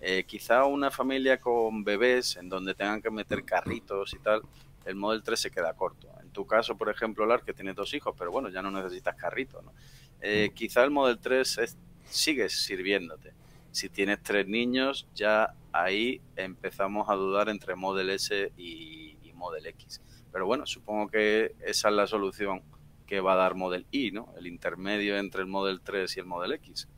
[0.00, 4.42] Eh, quizá una familia con bebés en donde tengan que meter carritos y tal,
[4.84, 6.08] el Model 3 se queda corto.
[6.22, 9.16] En tu caso, por ejemplo, Lar, que tiene dos hijos, pero bueno, ya no necesitas
[9.16, 9.62] carrito.
[9.62, 9.72] ¿no?
[10.20, 13.32] Eh, quizá el Model 3 es, sigue sirviéndote.
[13.72, 19.66] Si tienes tres niños, ya ahí empezamos a dudar entre Model S y, y Model
[19.66, 20.00] X.
[20.32, 22.62] Pero bueno, supongo que esa es la solución
[23.06, 24.32] que va a dar Model Y, ¿no?
[24.36, 26.88] El intermedio entre el Model 3 y el Model X.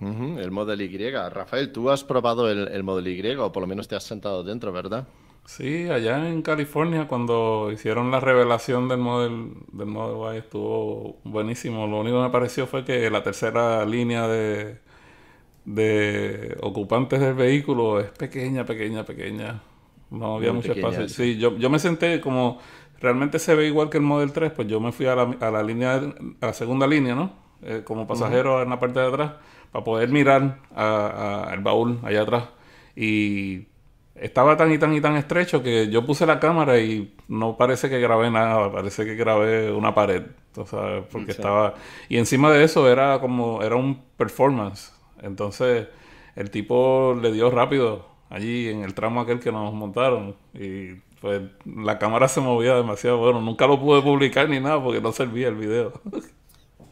[0.00, 1.10] el Model Y.
[1.10, 4.44] Rafael, tú has probado el, el, Model Y o por lo menos te has sentado
[4.44, 5.08] dentro, ¿verdad?
[5.44, 11.86] Sí, allá en California cuando hicieron la revelación del Model, del Model Y estuvo buenísimo.
[11.86, 14.78] Lo único que me pareció fue que la tercera línea de,
[15.64, 19.62] de ocupantes del vehículo es pequeña, pequeña, pequeña.
[20.10, 21.08] No había mucho espacio.
[21.08, 22.58] Sí, yo, yo me senté como
[23.00, 25.50] realmente se ve igual que el Model 3, pues yo me fui a la, a
[25.50, 26.00] la línea,
[26.40, 27.32] a la segunda línea, ¿no?
[27.62, 29.32] Eh, como pasajero en la parte de atrás,
[29.72, 32.44] para poder mirar al baúl allá atrás.
[32.96, 33.66] Y
[34.14, 37.88] estaba tan y tan y tan estrecho que yo puse la cámara y no parece
[37.88, 40.24] que grabé nada, parece que grabé una pared,
[40.66, 41.04] ¿sabes?
[41.10, 41.74] Porque estaba...
[42.08, 44.92] Y encima de eso era como, era un performance.
[45.22, 45.88] Entonces
[46.36, 51.42] el tipo le dio rápido allí en el tramo aquel que nos montaron y pues
[51.64, 53.18] la cámara se movía demasiado.
[53.18, 55.92] Bueno, nunca lo pude publicar ni nada porque no servía el video.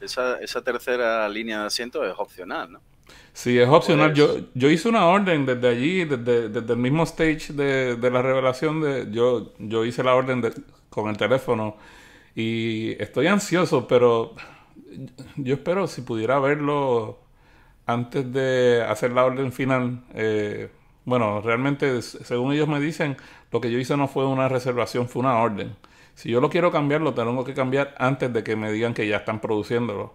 [0.06, 2.80] Esa, esa tercera línea de asiento es opcional, ¿no?
[3.32, 4.14] Sí, es opcional.
[4.14, 8.22] Yo, yo hice una orden desde allí, desde, desde el mismo stage de, de, la
[8.22, 8.80] revelación.
[8.80, 10.42] De, yo, yo hice la orden
[10.88, 11.76] con el teléfono
[12.34, 14.34] y estoy ansioso, pero
[15.36, 17.18] yo espero si pudiera verlo
[17.86, 20.02] antes de hacer la orden final.
[20.14, 20.70] Eh,
[21.04, 23.16] bueno, realmente, según ellos me dicen,
[23.52, 25.76] lo que yo hice no fue una reservación, fue una orden.
[26.16, 29.06] Si yo lo quiero cambiar, lo tengo que cambiar antes de que me digan que
[29.06, 30.14] ya están produciéndolo.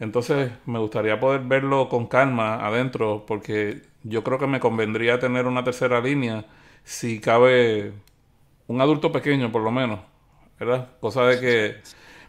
[0.00, 5.46] Entonces, me gustaría poder verlo con calma adentro, porque yo creo que me convendría tener
[5.46, 6.44] una tercera línea
[6.84, 7.92] si cabe
[8.68, 10.00] un adulto pequeño, por lo menos,
[10.60, 10.90] ¿verdad?
[11.00, 11.76] Cosa de que...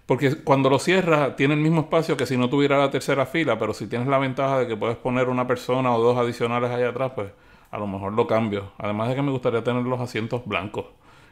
[0.05, 3.59] Porque cuando lo cierras, tiene el mismo espacio que si no tuviera la tercera fila,
[3.59, 6.89] pero si tienes la ventaja de que puedes poner una persona o dos adicionales allá
[6.89, 7.31] atrás, pues
[7.71, 8.71] a lo mejor lo cambio.
[8.77, 10.85] Además de que me gustaría tener los asientos blancos.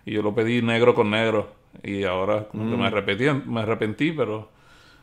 [0.07, 1.49] Y yo lo pedí negro con negro.
[1.83, 2.85] Y ahora como que me, mm.
[2.85, 4.49] arrepentí, me arrepentí, pero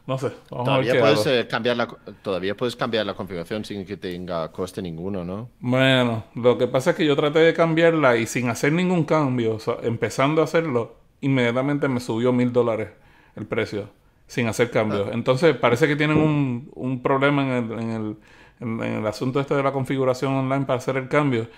[0.07, 0.31] no sé.
[0.49, 1.87] todavía, puedes, eh, cambiar la,
[2.23, 5.51] todavía puedes cambiar la configuración sin que tenga coste ninguno, ¿no?
[5.61, 9.59] Bueno, lo que pasa es que yo traté de cambiarla y sin hacer ningún cambio,
[9.83, 12.89] empezando a hacerlo, inmediatamente me subió mil dólares
[13.37, 13.91] el precio,
[14.27, 15.09] sin hacer cambios.
[15.11, 15.15] Ah.
[15.15, 18.17] Entonces parece que tienen un, un problema en el, en el
[18.61, 21.49] en, el asunto este de la configuración online para hacer el cambio.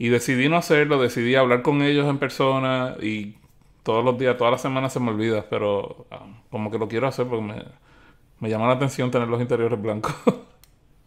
[0.00, 3.36] Y decidí no hacerlo, decidí hablar con ellos en persona y
[3.84, 7.06] todos los días, todas las semanas se me olvida, pero ah, como que lo quiero
[7.08, 7.64] hacer porque me,
[8.40, 10.14] me llama la atención tener los interiores blancos.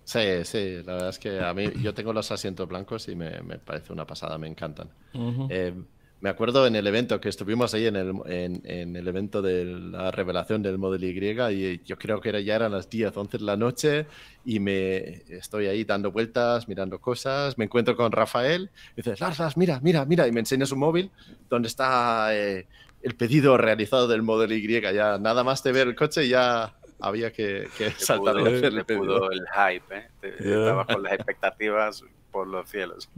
[0.05, 3.41] Sí, sí, la verdad es que a mí yo tengo los asientos blancos y me,
[3.41, 4.89] me parece una pasada, me encantan.
[6.23, 10.09] Me acuerdo en el evento que estuvimos ahí en el, en, el evento de la
[10.09, 13.43] revelación del Model Y y yo creo que era, ya eran las 10, 11 de
[13.43, 14.07] la noche
[14.45, 19.57] y me estoy ahí dando vueltas, mirando cosas, me encuentro con Rafael y dices, Lars,
[19.57, 21.11] mira, mira, mira, y me enseña su móvil
[21.49, 22.67] donde está eh,
[23.01, 24.81] el pedido realizado del Model Y.
[24.81, 29.29] Ya nada más de ver el coche ya había que, que saltar hacer el pedido.
[29.29, 30.07] el hype, ¿eh?
[30.39, 33.09] Estaba con las expectativas por los cielos.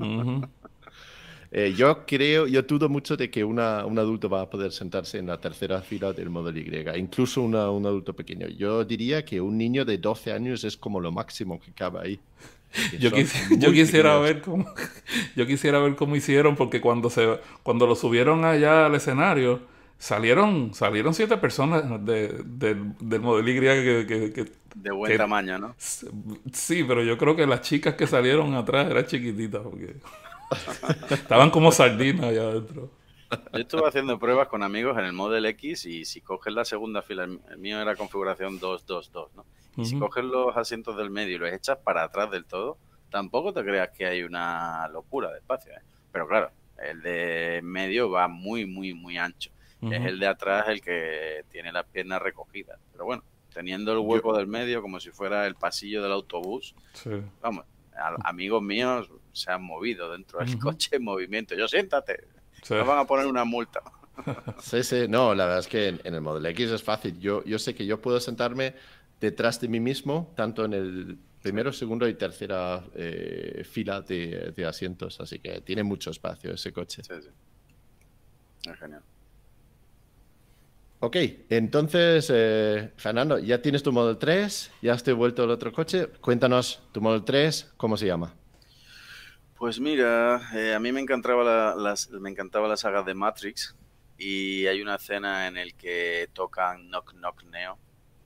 [1.57, 5.19] Eh, yo creo, yo dudo mucho de que una, un adulto va a poder sentarse
[5.19, 8.49] en la tercera fila del Model Y, incluso un adulto pequeño.
[8.49, 12.19] Yo diría que un niño de 12 años es como lo máximo que cabe ahí.
[12.99, 13.09] Yo,
[13.57, 14.65] yo, quisiera ver cómo
[15.37, 19.61] yo quisiera ver cómo hicieron porque cuando se cuando lo subieron allá al escenario
[19.97, 25.75] salieron salieron siete personas de, del Model Y que, de buen tamaño, ¿no?
[25.77, 29.95] Sí, pero yo creo que las chicas que salieron atrás eran chiquititas porque
[31.09, 32.89] Estaban como sardinas allá adentro.
[33.53, 37.01] Yo estuve haciendo pruebas con amigos en el Model X y si coges la segunda
[37.01, 39.45] fila, el mío era configuración 222, ¿no?
[39.77, 42.77] Y si coges los asientos del medio y los echas para atrás del todo,
[43.09, 45.81] tampoco te creas que hay una locura de espacio, ¿eh?
[46.11, 49.51] Pero claro, el de medio va muy, muy, muy ancho.
[49.81, 52.79] Es el de atrás el que tiene las piernas recogidas.
[52.91, 56.73] Pero bueno, teniendo el hueco del medio como si fuera el pasillo del autobús,
[57.41, 57.65] vamos,
[58.23, 61.55] amigos míos se han movido dentro del coche en movimiento.
[61.55, 62.27] Yo siéntate,
[62.69, 63.81] me van a poner una multa.
[64.61, 67.19] Sí, sí, no, la verdad es que en, el Model X es fácil.
[67.19, 68.73] Yo, yo sé que yo puedo sentarme
[69.19, 74.65] detrás de mí mismo, tanto en el primero, segundo y tercera eh, fila de, de,
[74.65, 77.03] asientos, así que tiene mucho espacio ese coche.
[77.03, 77.29] Sí, sí.
[78.71, 79.03] Es genial.
[81.01, 81.17] Ok,
[81.49, 86.07] entonces, eh, Fernando, ya tienes tu Model 3, ya has vuelto el otro coche.
[86.21, 88.33] Cuéntanos tu Model 3, ¿cómo se llama?
[89.57, 93.73] Pues mira, eh, a mí me encantaba la, me encantaba la saga de Matrix
[94.17, 97.77] y hay una escena en el que tocan Knock Knock Neo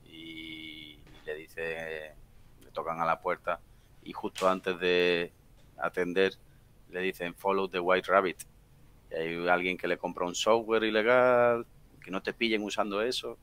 [0.04, 2.14] y le dice,
[2.60, 3.60] le tocan a la puerta
[4.02, 5.32] y justo antes de
[5.78, 6.34] atender
[6.90, 8.42] le dicen Follow the White Rabbit.
[9.12, 11.64] Y hay alguien que le compra un software ilegal,
[12.02, 13.38] que no te pillen usando eso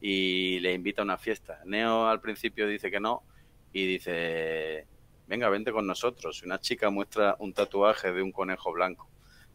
[0.00, 1.60] y le invita a una fiesta.
[1.66, 3.22] Neo al principio dice que no
[3.70, 4.86] y dice,
[5.28, 6.42] venga, vente con nosotros.
[6.42, 9.08] Una chica muestra un tatuaje de un conejo blanco.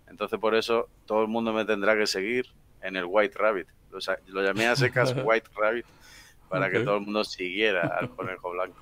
[0.07, 2.45] Entonces por eso todo el mundo me tendrá que seguir
[2.81, 3.67] en el White Rabbit.
[4.27, 5.85] Lo, llamé a secas White Rabbit
[6.49, 8.81] para que todo el mundo siguiera al conejo blanco.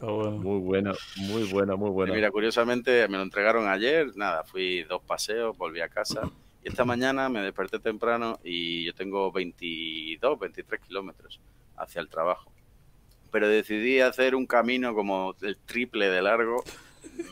[0.00, 2.14] Muy bueno, muy bueno, muy bueno.
[2.14, 6.22] mira, curiosamente me lo entregaron ayer, nada, fui dos paseos, volví a casa
[6.62, 11.40] y esta mañana me desperté temprano y yo tengo 22, 23 kilómetros
[11.76, 12.51] hacia el trabajo.
[13.32, 16.62] Pero decidí hacer un camino como el triple de largo.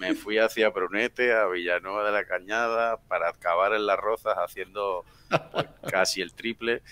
[0.01, 5.05] Me fui hacia Brunete, a Villanueva de la Cañada, para acabar en Las Rozas haciendo
[5.53, 6.83] pues, casi el triple.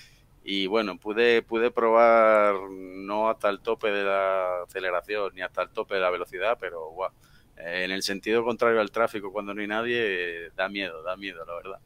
[0.44, 5.70] Y bueno, pude, pude probar no hasta el tope de la aceleración ni hasta el
[5.70, 7.10] tope de la velocidad, pero guau,
[7.56, 11.54] en el sentido contrario al tráfico, cuando no hay nadie, da miedo, da miedo, la
[11.54, 11.80] verdad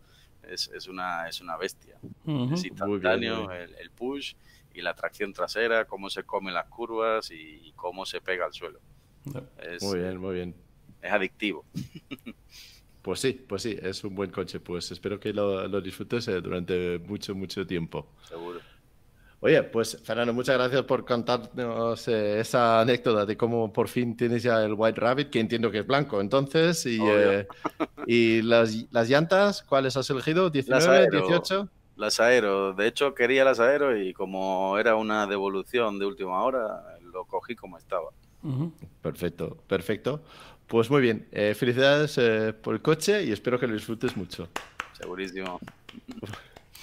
[0.48, 1.96] es, es, una, es una bestia.
[2.52, 4.34] Es instantáneo El, push
[4.74, 8.80] y la tracción trasera, cómo se comen las curvas y cómo se pega al suelo.
[9.80, 10.54] muy bien, muy bien.
[11.00, 11.64] Es adictivo.
[13.02, 14.60] Pues sí, pues sí, es un buen coche.
[14.60, 18.06] Pues espero que lo, lo disfrutes eh, durante mucho, mucho tiempo.
[18.28, 18.60] Seguro.
[19.40, 24.44] Oye, pues Fernando, muchas gracias por contarnos eh, esa anécdota de cómo por fin tienes
[24.44, 26.86] ya el White Rabbit, que entiendo que es blanco entonces.
[26.86, 27.48] Y, eh,
[28.06, 30.52] y las, las, llantas, ¿cuáles has elegido?
[30.52, 31.68] ¿19, 18?
[32.02, 32.72] Las aero.
[32.72, 37.54] De hecho, quería las aero y como era una devolución de última hora, lo cogí
[37.54, 38.10] como estaba.
[39.00, 40.20] Perfecto, perfecto.
[40.66, 41.28] Pues muy bien.
[41.30, 42.18] Eh, felicidades
[42.60, 44.48] por el coche y espero que lo disfrutes mucho.
[44.98, 45.60] Segurísimo.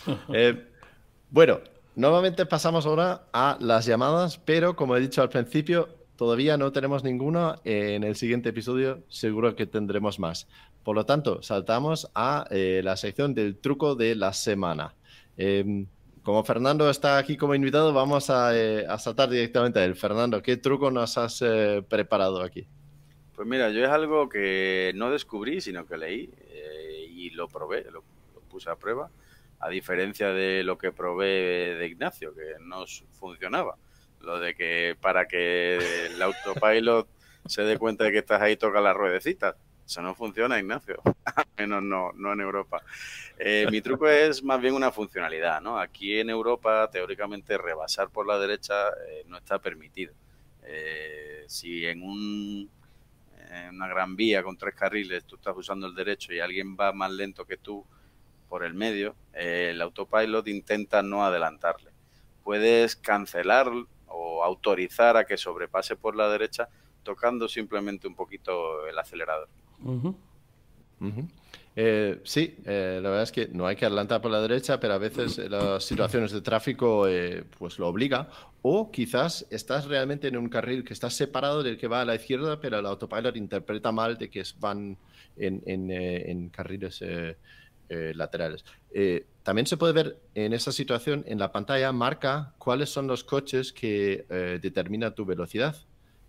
[1.30, 1.60] bueno,
[2.00, 7.04] Nuevamente pasamos ahora a las llamadas, pero como he dicho al principio, todavía no tenemos
[7.04, 7.58] ninguna.
[7.66, 10.48] En el siguiente episodio seguro que tendremos más.
[10.84, 14.96] Por lo tanto, saltamos a eh, la sección del truco de la semana.
[15.42, 15.88] Em,
[16.22, 19.96] como Fernando está aquí como invitado, vamos eh, a, saltar directamente a él.
[19.96, 22.68] Fernando, ¿qué truco nos has eh, preparado aquí?
[23.36, 26.30] Pues mira, yo es algo que no descubrí, sino que leí
[27.10, 28.04] y lo probé, lo
[28.50, 29.10] puse a prueba
[29.60, 33.76] a diferencia de lo que probé de Ignacio, que no funcionaba.
[34.22, 37.08] Lo de que para que el autopilot
[37.46, 39.56] se dé cuenta de que estás ahí, toca las ruedecitas.
[39.90, 41.02] Eso no funciona, Ignacio.
[41.36, 42.84] Al menos no, no en Europa.
[43.40, 45.80] Eh, mi truco es más bien una funcionalidad, ¿no?
[45.80, 50.14] Aquí en Europa, teóricamente, rebasar por la derecha eh, no está permitido.
[50.62, 52.70] Eh, si en, un,
[53.50, 56.92] en una gran vía con tres carriles tú estás usando el derecho y alguien va
[56.92, 57.84] más lento que tú,
[58.48, 61.90] por el medio, el autopilot intenta no adelantarle.
[62.44, 63.72] Puedes cancelar
[64.06, 66.70] o autorizar a que sobrepase por la derecha
[67.02, 69.50] tocando simplemente un poquito el acelerador.
[71.76, 74.96] Eh, sí, eh, la verdad es que no hay que adelantar por la derecha, pero
[74.96, 78.30] a veces las situaciones de tráfico eh, pues lo obliga.
[78.62, 82.16] O quizás estás realmente en un carril que está separado del que va a la
[82.16, 84.98] izquierda, pero el autopilot interpreta mal de que van
[85.38, 87.02] en, carriles
[87.92, 88.64] eh, laterales.
[88.94, 93.24] Eh, también se puede ver en esa situación, en la pantalla marca cuáles son los
[93.24, 95.76] coches que eh, determinan tu velocidad.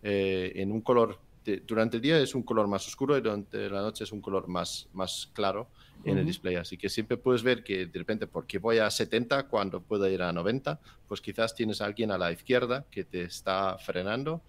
[0.03, 1.19] en un color,
[1.67, 4.49] durante el día es un color más oscuro y durante la noche es un color
[4.49, 5.69] más, más claro
[6.05, 6.57] en el display.
[6.57, 10.23] Así que siempre puedes ver que de repente, porque voy a 70 cuando puedo ir
[10.23, 14.43] a 90, pues quizás tienes a alguien a la izquierda que te está frenando.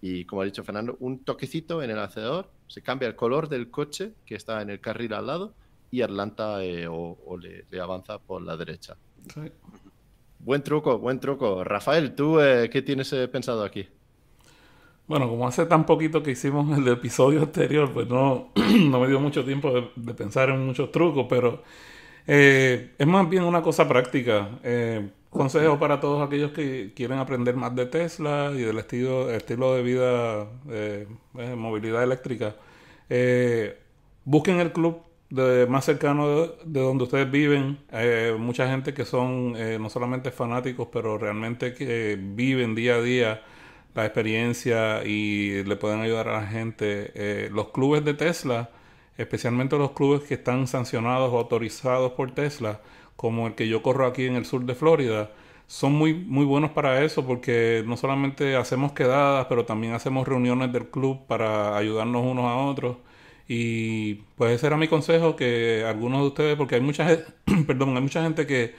[0.00, 3.70] Y como ha dicho Fernando, un toquecito en el acelerador, se cambia el color del
[3.70, 5.54] coche que está en el carril al lado
[5.90, 8.96] y Atlanta eh, o, le, avanza por la derecha.
[10.40, 11.64] Buen truco, buen truco.
[11.64, 13.88] Rafael, ¿tú eh, qué tienes eh, pensado aquí?
[15.06, 19.20] Bueno, como hace tan poquito que hicimos el episodio anterior, pues no, no me dio
[19.20, 21.62] mucho tiempo de, pensar en muchos trucos, pero
[22.26, 24.48] es más bien una cosa práctica.
[25.30, 29.82] consejo para todos aquellos que quieren aprender más de Tesla y del estilo, estilo de
[29.82, 31.06] vida, de
[31.56, 32.56] movilidad eléctrica.
[34.24, 35.02] busquen el club
[35.34, 40.30] de, más cercano de, donde ustedes viven, eh, mucha gente que son eh, no solamente
[40.30, 43.42] fanáticos, pero realmente que viven día a día
[43.94, 47.12] la experiencia y le pueden ayudar a la gente.
[47.14, 48.70] Eh, los clubes de Tesla,
[49.16, 52.80] especialmente los clubes que están sancionados o autorizados por Tesla,
[53.16, 55.30] como el que yo corro aquí en el sur de Florida,
[55.66, 60.72] son muy, muy buenos para eso porque no solamente hacemos quedadas, pero también hacemos reuniones
[60.72, 62.96] del club para ayudarnos unos a otros.
[63.48, 67.06] Y pues ese era mi consejo que algunos de ustedes, porque hay mucha
[67.66, 68.74] perdón, hay mucha gente que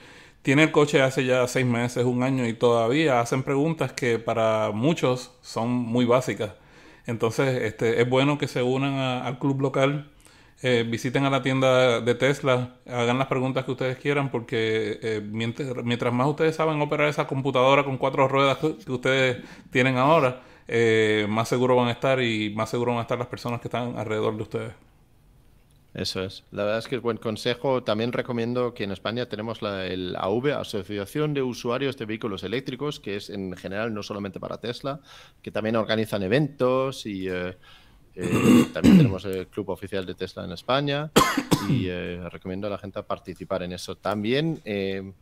[0.46, 4.70] tiene el coche hace ya seis meses, un año y todavía hacen preguntas que para
[4.72, 6.52] muchos son muy básicas.
[7.04, 10.08] Entonces, este, es bueno que se unan al club local,
[10.62, 15.20] eh, visiten a la tienda de Tesla, hagan las preguntas que ustedes quieran, porque eh,
[15.20, 19.38] mientras, más ustedes saben operar esa computadora con cuatro ruedas que, ustedes
[19.72, 23.26] tienen ahora, eh, más seguro van a estar y más seguro van a estar las
[23.26, 24.85] personas que están alrededor de ustedes.
[25.96, 26.44] Eso es.
[26.50, 27.82] La verdad es que es buen consejo.
[27.82, 33.00] También recomiendo que en España tenemos la el AV, Asociación de Usuarios de Vehículos Eléctricos,
[33.00, 35.00] que es en general no solamente para Tesla,
[35.40, 37.56] que también organizan eventos y eh,
[38.14, 41.10] eh, también tenemos el Club Oficial de Tesla en España
[41.70, 43.96] y eh, recomiendo a la gente participar en eso.
[43.96, 45.14] También en,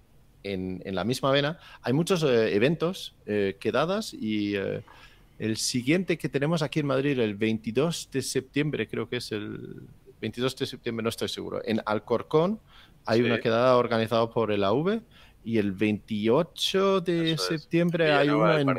[0.43, 4.57] en, la misma vena hay muchos eventos, quedadas y...
[5.37, 9.89] el siguiente que tenemos aquí en Madrid, el 22 de septiembre, creo que es el
[10.25, 11.61] 22 de septiembre no estoy seguro.
[11.67, 12.59] En Alcorcón
[13.05, 15.03] hay una quedada organizada por el AV
[15.45, 18.75] y el 28 de septiembre hay una en...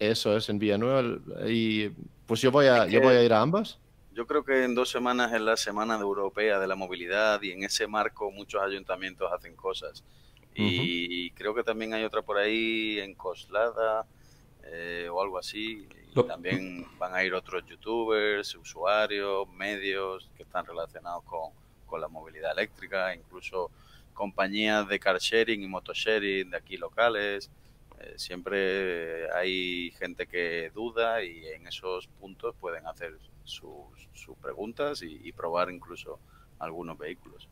[0.00, 1.04] Eso es, en Villanueva.
[1.48, 1.90] Y
[2.26, 3.78] pues yo voy a, yo voy a ir a ambas.
[4.12, 7.62] Yo creo que en dos semanas es la Semana Europea de la Movilidad y en
[7.62, 10.02] ese marco muchos ayuntamientos hacen cosas.
[10.56, 14.08] Y creo que también hay otra por ahí en Coslada
[14.70, 15.88] eh, o algo así
[16.26, 21.52] también van a ir otros youtubers, usuarios, medios que están relacionados con,
[21.86, 23.70] con la movilidad eléctrica, incluso
[24.14, 27.50] compañías de car sharing y motosharing de aquí locales.
[28.00, 35.02] Eh, siempre hay gente que duda y en esos puntos pueden hacer sus, sus preguntas
[35.02, 36.18] y probar incluso
[36.58, 37.48] algunos vehículos.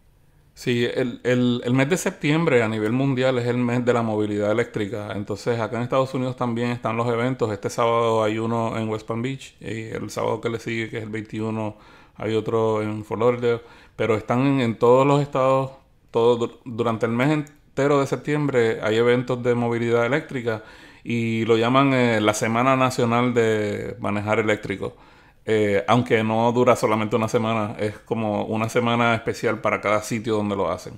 [0.56, 4.00] Sí, el, el, el, mes de septiembre a nivel mundial es el mes de la
[4.00, 5.12] movilidad eléctrica.
[5.14, 7.52] Entonces, acá en Estados Unidos también están los eventos.
[7.52, 10.96] Este sábado hay uno en West Palm Beach y el sábado que le sigue, que
[10.96, 11.76] es el 21,
[12.16, 13.60] hay otro en Florida.
[13.96, 15.72] Pero están en, todos los estados,
[16.10, 20.64] todo, durante el mes entero de septiembre hay eventos de movilidad eléctrica
[21.04, 24.96] y lo llaman eh, la Semana Nacional de Manejar Eléctrico.
[25.48, 30.34] Eh, aunque no dura solamente una semana, es como una semana especial para cada sitio
[30.34, 30.94] donde lo hacen.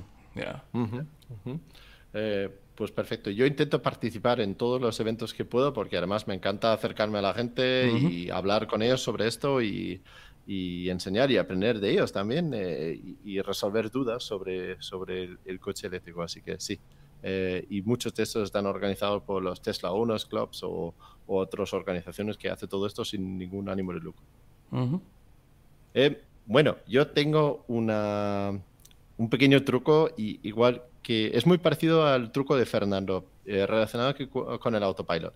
[2.14, 3.28] Eh, pues perfecto.
[3.28, 7.22] Yo intento participar en todos los eventos que puedo porque además me encanta acercarme a
[7.22, 10.00] la gente y hablar con ellos sobre esto y,
[10.46, 16.22] enseñar y aprender de ellos también eh, y, resolver dudas sobre, sobre el, coche eléctrico.
[16.22, 16.80] Así que sí.
[17.68, 20.94] y muchos de estos están organizados por los Tesla Owners Clubs o,
[21.26, 24.24] o otras organizaciones que hacen todo esto sin ningún ánimo de lucro.
[25.94, 28.58] Eh, bueno, yo tengo una,
[29.16, 34.14] un pequeño truco y igual que es muy parecido al truco de Fernando eh, relacionado
[34.60, 35.34] con el autopilot.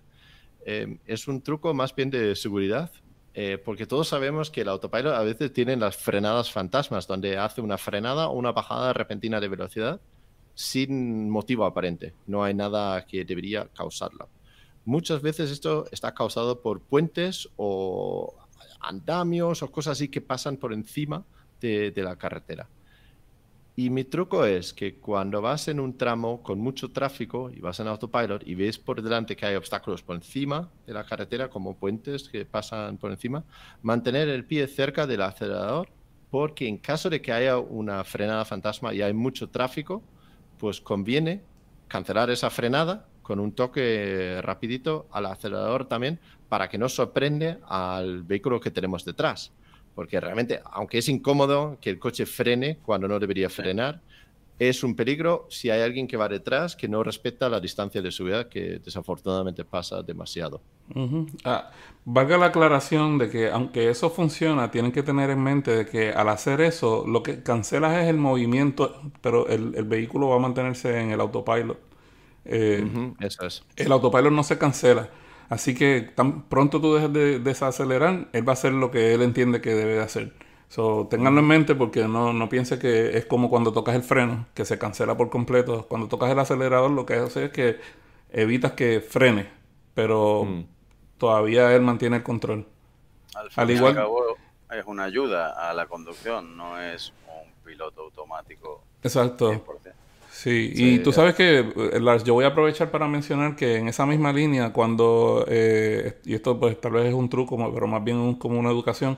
[0.64, 2.90] Eh, es un truco más bien de seguridad,
[3.64, 7.78] porque todos sabemos que el autopilot a veces tiene las frenadas fantasmas, donde hace una
[7.78, 10.02] frenada o una bajada repentina de velocidad
[10.54, 12.12] sin motivo aparente.
[12.26, 14.28] No hay nada que debería causarla.
[14.84, 18.34] Muchas veces esto está causado por puentes o
[18.82, 21.24] andamios o cosas así que pasan por encima
[21.60, 22.68] de, la carretera.
[23.74, 27.80] Y mi truco es que cuando vas en un tramo con mucho tráfico y vas
[27.80, 31.76] en autopilot y ves por delante que hay obstáculos por encima de la carretera, como
[31.76, 33.44] puentes que pasan por encima,
[33.80, 35.88] mantener el pie cerca del acelerador,
[36.30, 40.02] porque en caso de que haya una frenada fantasma y hay mucho tráfico,
[40.58, 41.42] pues conviene
[41.88, 46.20] cancelar esa frenada con un toque rapidito al acelerador también
[46.52, 49.50] para que no sorprende al vehículo que tenemos detrás.
[49.94, 54.02] Porque realmente, aunque es incómodo que el coche frene cuando no debería frenar,
[54.58, 58.10] es un peligro si hay alguien que va detrás que no respeta la distancia de
[58.10, 60.60] subida, que desafortunadamente pasa demasiado.
[61.44, 61.70] Ah,
[62.04, 66.10] valga la aclaración de que aunque eso funciona, tienen que tener en mente de que
[66.10, 70.40] al hacer eso, lo que cancelas es el movimiento, pero el, el vehículo va a
[70.40, 71.78] mantenerse en el autopilot.
[72.44, 73.64] Eh, eso es.
[73.74, 75.08] El autopilot no se cancela.
[75.52, 79.20] Así que tan pronto tú dejes de desacelerar, él va a hacer lo que él
[79.20, 80.32] entiende que debe de hacer.
[80.70, 84.46] So, ténganlo en mente porque no, no piense que es como cuando tocas el freno,
[84.54, 85.86] que se cancela por completo.
[85.90, 87.78] Cuando tocas el acelerador, lo que hace es que
[88.30, 89.50] evitas que frene,
[89.92, 90.64] pero mm.
[91.18, 92.66] todavía él mantiene el control.
[93.54, 94.22] Al, igual, cabo,
[94.70, 98.82] es una ayuda a la conducción, no es un piloto automático.
[99.02, 99.62] Exacto.
[100.42, 103.86] Sí, y tú sabes que, eh, Lars, yo voy a aprovechar para mencionar que en
[103.86, 108.02] esa misma línea, cuando, eh, y esto pues tal vez es un truco, pero más
[108.02, 109.16] bien como una educación,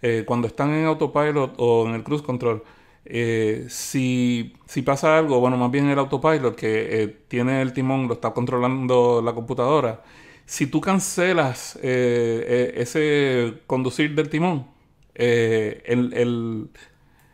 [0.00, 2.62] eh, cuando están en autopilot o en el cruise control,
[3.04, 8.08] eh, si, si, pasa algo, bueno, más bien el autopilot que eh, tiene el timón,
[8.08, 10.02] lo está controlando la computadora,
[10.46, 14.68] si tú cancelas eh, ese conducir del timón,
[15.14, 16.70] el, el,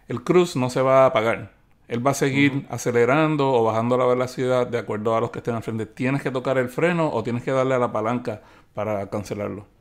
[0.09, 1.58] el cruz no se va a apagar.
[1.89, 5.55] Él va a seguir acelerando o bajando la velocidad de acuerdo a los que estén
[5.55, 5.87] al frente.
[5.87, 8.43] Tienes que tocar el freno o tienes que darle a la palanca
[8.75, 9.78] para cancelarlo.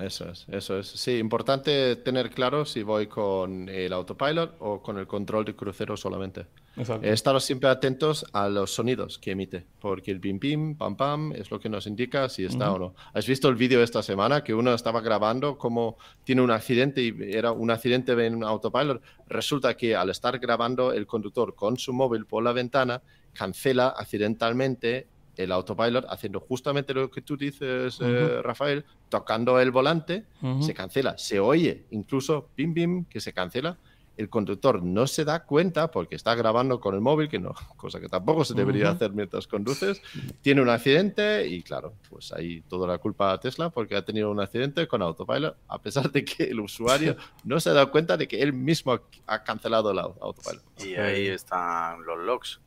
[0.00, 0.86] Eso es, eso es.
[0.86, 5.96] Sí, importante tener claro si voy con el autopilot o con el control de crucero
[5.96, 6.46] solamente.
[6.76, 7.06] Exacto.
[7.06, 11.50] Estar siempre atentos a los sonidos que emite, porque el pim pim, pam pam, es
[11.50, 12.94] lo que nos indica si está o no.
[13.12, 17.14] ¿Has visto el vídeo esta semana que uno estaba grabando como tiene un accidente y
[17.20, 19.02] era un accidente en un autopilot?
[19.26, 25.08] Resulta que al estar grabando el conductor con su móvil por la ventana, cancela accidentalmente
[25.38, 30.24] el autopilot haciendo justamente lo que tú dices, eh, Rafael, tocando el volante,
[30.60, 33.78] se cancela, se oye incluso pim pim que se cancela.
[34.16, 38.00] El conductor no se da cuenta porque está grabando con el móvil, que no, cosa
[38.00, 40.02] que tampoco se debería hacer mientras conduces.
[40.42, 44.32] Tiene un accidente y claro, pues ahí toda la culpa a Tesla porque ha tenido
[44.32, 48.16] un accidente con autopilot, a pesar de que el usuario no se ha dado cuenta
[48.16, 50.64] de que él mismo ha cancelado el autopilot.
[50.84, 52.60] Y ahí están los logs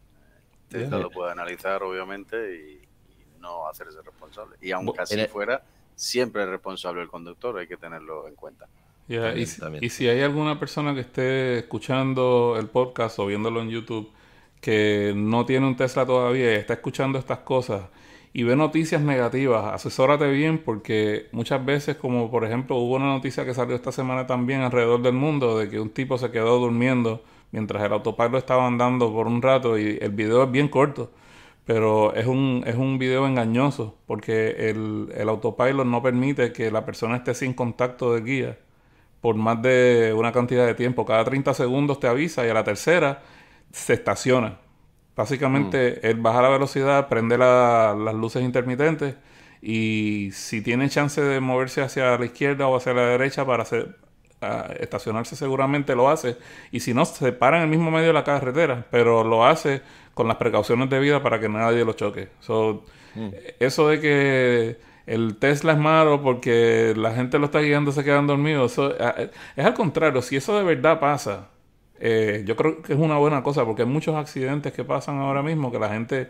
[0.72, 2.82] Tesla lo puede analizar, obviamente, y,
[3.40, 4.56] no hacerse responsable.
[4.62, 5.64] Y aunque así fuera,
[5.96, 8.68] siempre es responsable el conductor, hay que tenerlo en cuenta.
[9.08, 14.12] y, si, hay alguna persona que esté escuchando el podcast o viéndolo en YouTube
[14.62, 17.82] que no tiene un Tesla todavía y está escuchando estas cosas
[18.32, 23.44] y ve noticias negativas, asesórate bien porque muchas veces, como por ejemplo hubo una noticia
[23.44, 27.24] que salió esta semana también alrededor del mundo de que un tipo se quedó durmiendo
[27.52, 31.12] mientras el autopilot estaba andando por un rato y el video es bien corto,
[31.66, 36.86] pero es un, es un video engañoso porque el, el autopilot no permite que la
[36.86, 38.58] persona esté sin contacto de guía
[39.22, 41.06] por más de una cantidad de tiempo.
[41.06, 43.22] Cada 30 segundos te avisa y a la tercera
[43.72, 44.58] se estaciona.
[45.16, 46.08] Básicamente, mm.
[46.08, 49.16] él baja la velocidad, prende las luces intermitentes
[49.62, 53.98] y si tiene chance de moverse hacia la izquierda o hacia la derecha para hacer,
[54.80, 56.38] estacionarse seguramente lo hace.
[56.72, 59.82] Y si no, se para en el mismo medio de la carretera, pero lo hace
[60.14, 62.30] con las precauciones debidas para que nadie lo choque.
[63.16, 63.30] Mm.
[63.60, 68.28] Eso de que el Tesla es malo porque la gente lo está guiando, se quedan
[68.28, 70.22] dormidos, eso, es al contrario.
[70.22, 71.50] Si eso de verdad pasa,
[72.00, 75.44] eh, yo creo que es una buena cosa porque hay muchos accidentes que pasan ahora
[75.44, 76.30] mismo que la gente...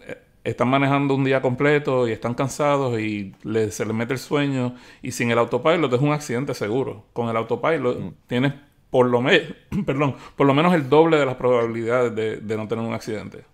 [0.00, 4.74] Eh, están manejando un día completo y están cansados y se les mete el sueño
[5.02, 7.04] y sin el autopilot es un accidente seguro.
[7.12, 8.14] Con el autopilot mm.
[8.26, 8.54] tienes
[8.90, 9.22] por lo,
[9.86, 13.44] perdón, por lo menos el doble de las probabilidades de, no tener un accidente.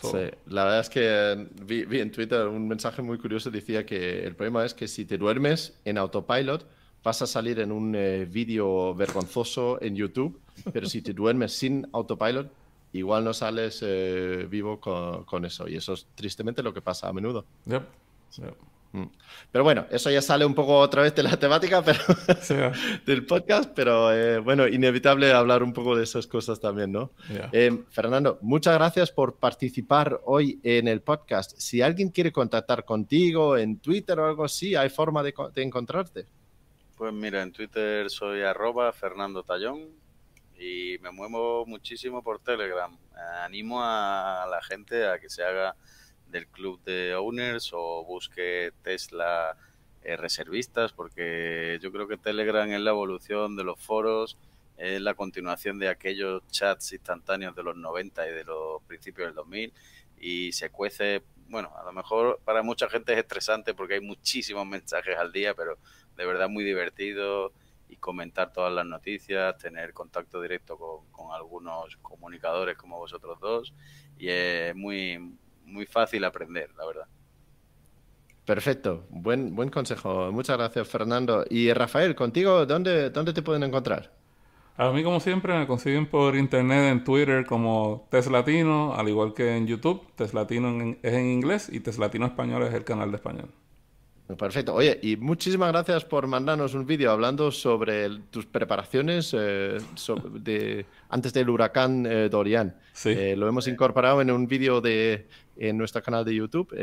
[0.00, 4.34] Sí, la verdad es que vi, en Twitter un mensaje muy curioso, decía que el
[4.34, 6.66] problema es que si te duermes en autopilot
[7.04, 10.40] vas a salir en un eh, vídeo vergonzoso en YouTube,
[10.72, 12.50] pero si te duermes sin autopilot
[12.92, 15.68] igual no sales eh, vivo con, eso.
[15.68, 17.44] Y eso es tristemente lo que pasa a menudo.
[18.92, 19.04] Mm.
[19.50, 22.00] Pero bueno, eso ya sale un poco otra vez de la temática pero
[23.06, 27.10] del podcast, pero eh, bueno, inevitable hablar un poco de esas cosas también, ¿no?
[27.52, 31.52] Eh, Fernando, muchas gracias por participar hoy en el podcast.
[31.56, 36.26] Si alguien quiere contactar contigo en Twitter o algo así, ¿hay forma de, de encontrarte?
[36.96, 40.01] Pues mira, en Twitter soy arroba Fernando Tallón
[40.62, 42.96] y me muevo muchísimo por Telegram.
[43.42, 45.74] Animo a la gente a que se haga
[46.28, 49.56] del club de owners o busque Tesla
[50.04, 54.38] eh, reservistas porque yo creo que Telegram es la evolución de los foros,
[54.78, 59.34] es la continuación de aquellos chats instantáneos de los 90 y de los principios del
[59.34, 59.72] 2000
[60.20, 64.64] y se cuece, bueno, a lo mejor para mucha gente es estresante porque hay muchísimos
[64.64, 65.76] mensajes al día, pero
[66.16, 67.52] de verdad muy divertido
[67.92, 70.78] y comentar todas las noticias, tener contacto directo
[71.10, 73.74] con, algunos comunicadores como vosotros dos
[74.18, 75.36] y es muy,
[75.66, 77.06] muy fácil aprender, la verdad.
[78.46, 80.32] Perfecto, buen, buen consejo.
[80.32, 81.44] Muchas gracias, Fernando.
[81.48, 84.10] Y Rafael, contigo, ¿dónde, dónde te pueden encontrar?
[84.78, 89.56] A mí, como siempre, me consiguen por internet en Twitter como Teslatino, al igual que
[89.56, 90.06] en YouTube.
[90.16, 93.50] Teslatino es en inglés y Teslatino Español es el canal de español.
[94.36, 94.74] Perfecto.
[94.74, 99.78] Oye, y muchísimas gracias por mandarnos un vídeo hablando sobre tus preparaciones eh,
[100.34, 102.76] de, antes del huracán eh, Dorian.
[102.92, 103.10] Sí.
[103.10, 106.74] Eh, lo hemos incorporado en un vídeo de, en nuestro canal de YouTube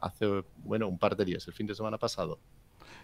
[0.00, 2.38] hace, bueno, un par de días, el fin de semana pasado.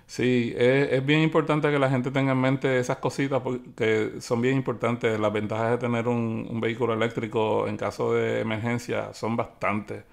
[0.07, 4.57] Sí, es, bien importante que la gente tenga en mente esas cositas porque son bien
[4.57, 5.18] importantes.
[5.18, 10.05] Las ventajas de tener un, vehículo eléctrico en caso de emergencia son bastantes.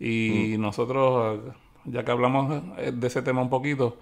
[0.00, 0.60] Y mm.
[0.60, 1.40] nosotros
[1.86, 3.98] ya que hablamos eh, de ese tema un poquito,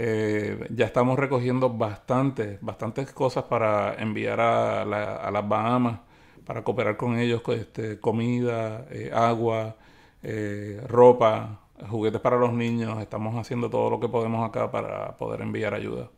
[0.00, 6.00] Eh, ya estamos recogiendo bastantes, bastantes cosas para enviar a, las Bahamas,
[6.46, 9.76] para cooperar con ellos, este, comida, eh, agua,
[10.86, 11.60] ropa,
[11.90, 13.00] juguetes para los niños.
[13.00, 16.10] Estamos haciendo todo lo que podemos acá para poder enviar ayuda.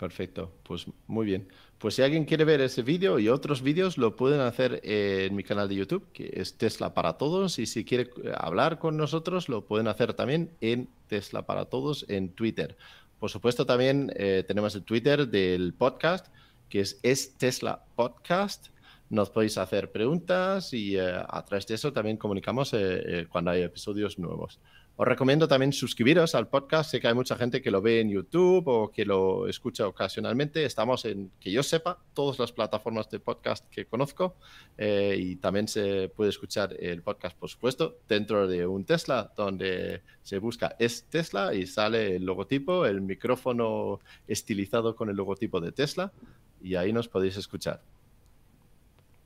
[0.00, 1.48] Perfecto, pues muy bien.
[1.76, 5.44] Pues si alguien quiere ver ese vídeo y otros vídeos, lo pueden hacer en mi
[5.44, 7.58] canal de YouTube, que es Tesla para Todos.
[7.58, 12.30] Y si quiere hablar con nosotros, lo pueden hacer también en Tesla para Todos en
[12.30, 12.78] Twitter.
[13.18, 16.28] Por supuesto, también eh, tenemos el Twitter del podcast,
[16.70, 18.68] que es, es Tesla Podcast.
[19.10, 23.60] Nos podéis hacer preguntas y eh, a través de eso también comunicamos eh, cuando hay
[23.60, 24.60] episodios nuevos.
[25.00, 26.90] Os recomiendo también suscribiros al podcast.
[26.90, 30.66] Sé que hay mucha gente que lo ve en YouTube o que lo escucha ocasionalmente.
[30.66, 34.36] Estamos en, que yo sepa, todas las plataformas de podcast que conozco
[34.76, 40.02] eh, y también se puede escuchar el podcast, por supuesto, dentro de un Tesla, donde
[40.20, 45.72] se busca es Tesla y sale el logotipo, el micrófono estilizado con el logotipo de
[45.72, 46.12] Tesla
[46.60, 47.80] y ahí nos podéis escuchar.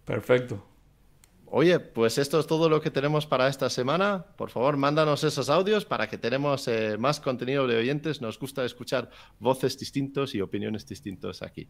[0.05, 0.74] Perfecto.
[1.57, 4.25] Oye, pues esto es todo lo que tenemos para esta semana.
[4.37, 8.21] Por favor, mándanos esos audios para que tenemos eh, más contenido de oyentes.
[8.21, 11.69] Nos gusta escuchar voces distintos y opiniones distintos aquí.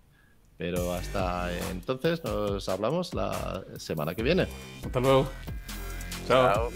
[0.57, 4.47] Pero hasta entonces nos hablamos la semana que viene.
[4.83, 5.29] Hasta luego.
[6.27, 6.71] Chao.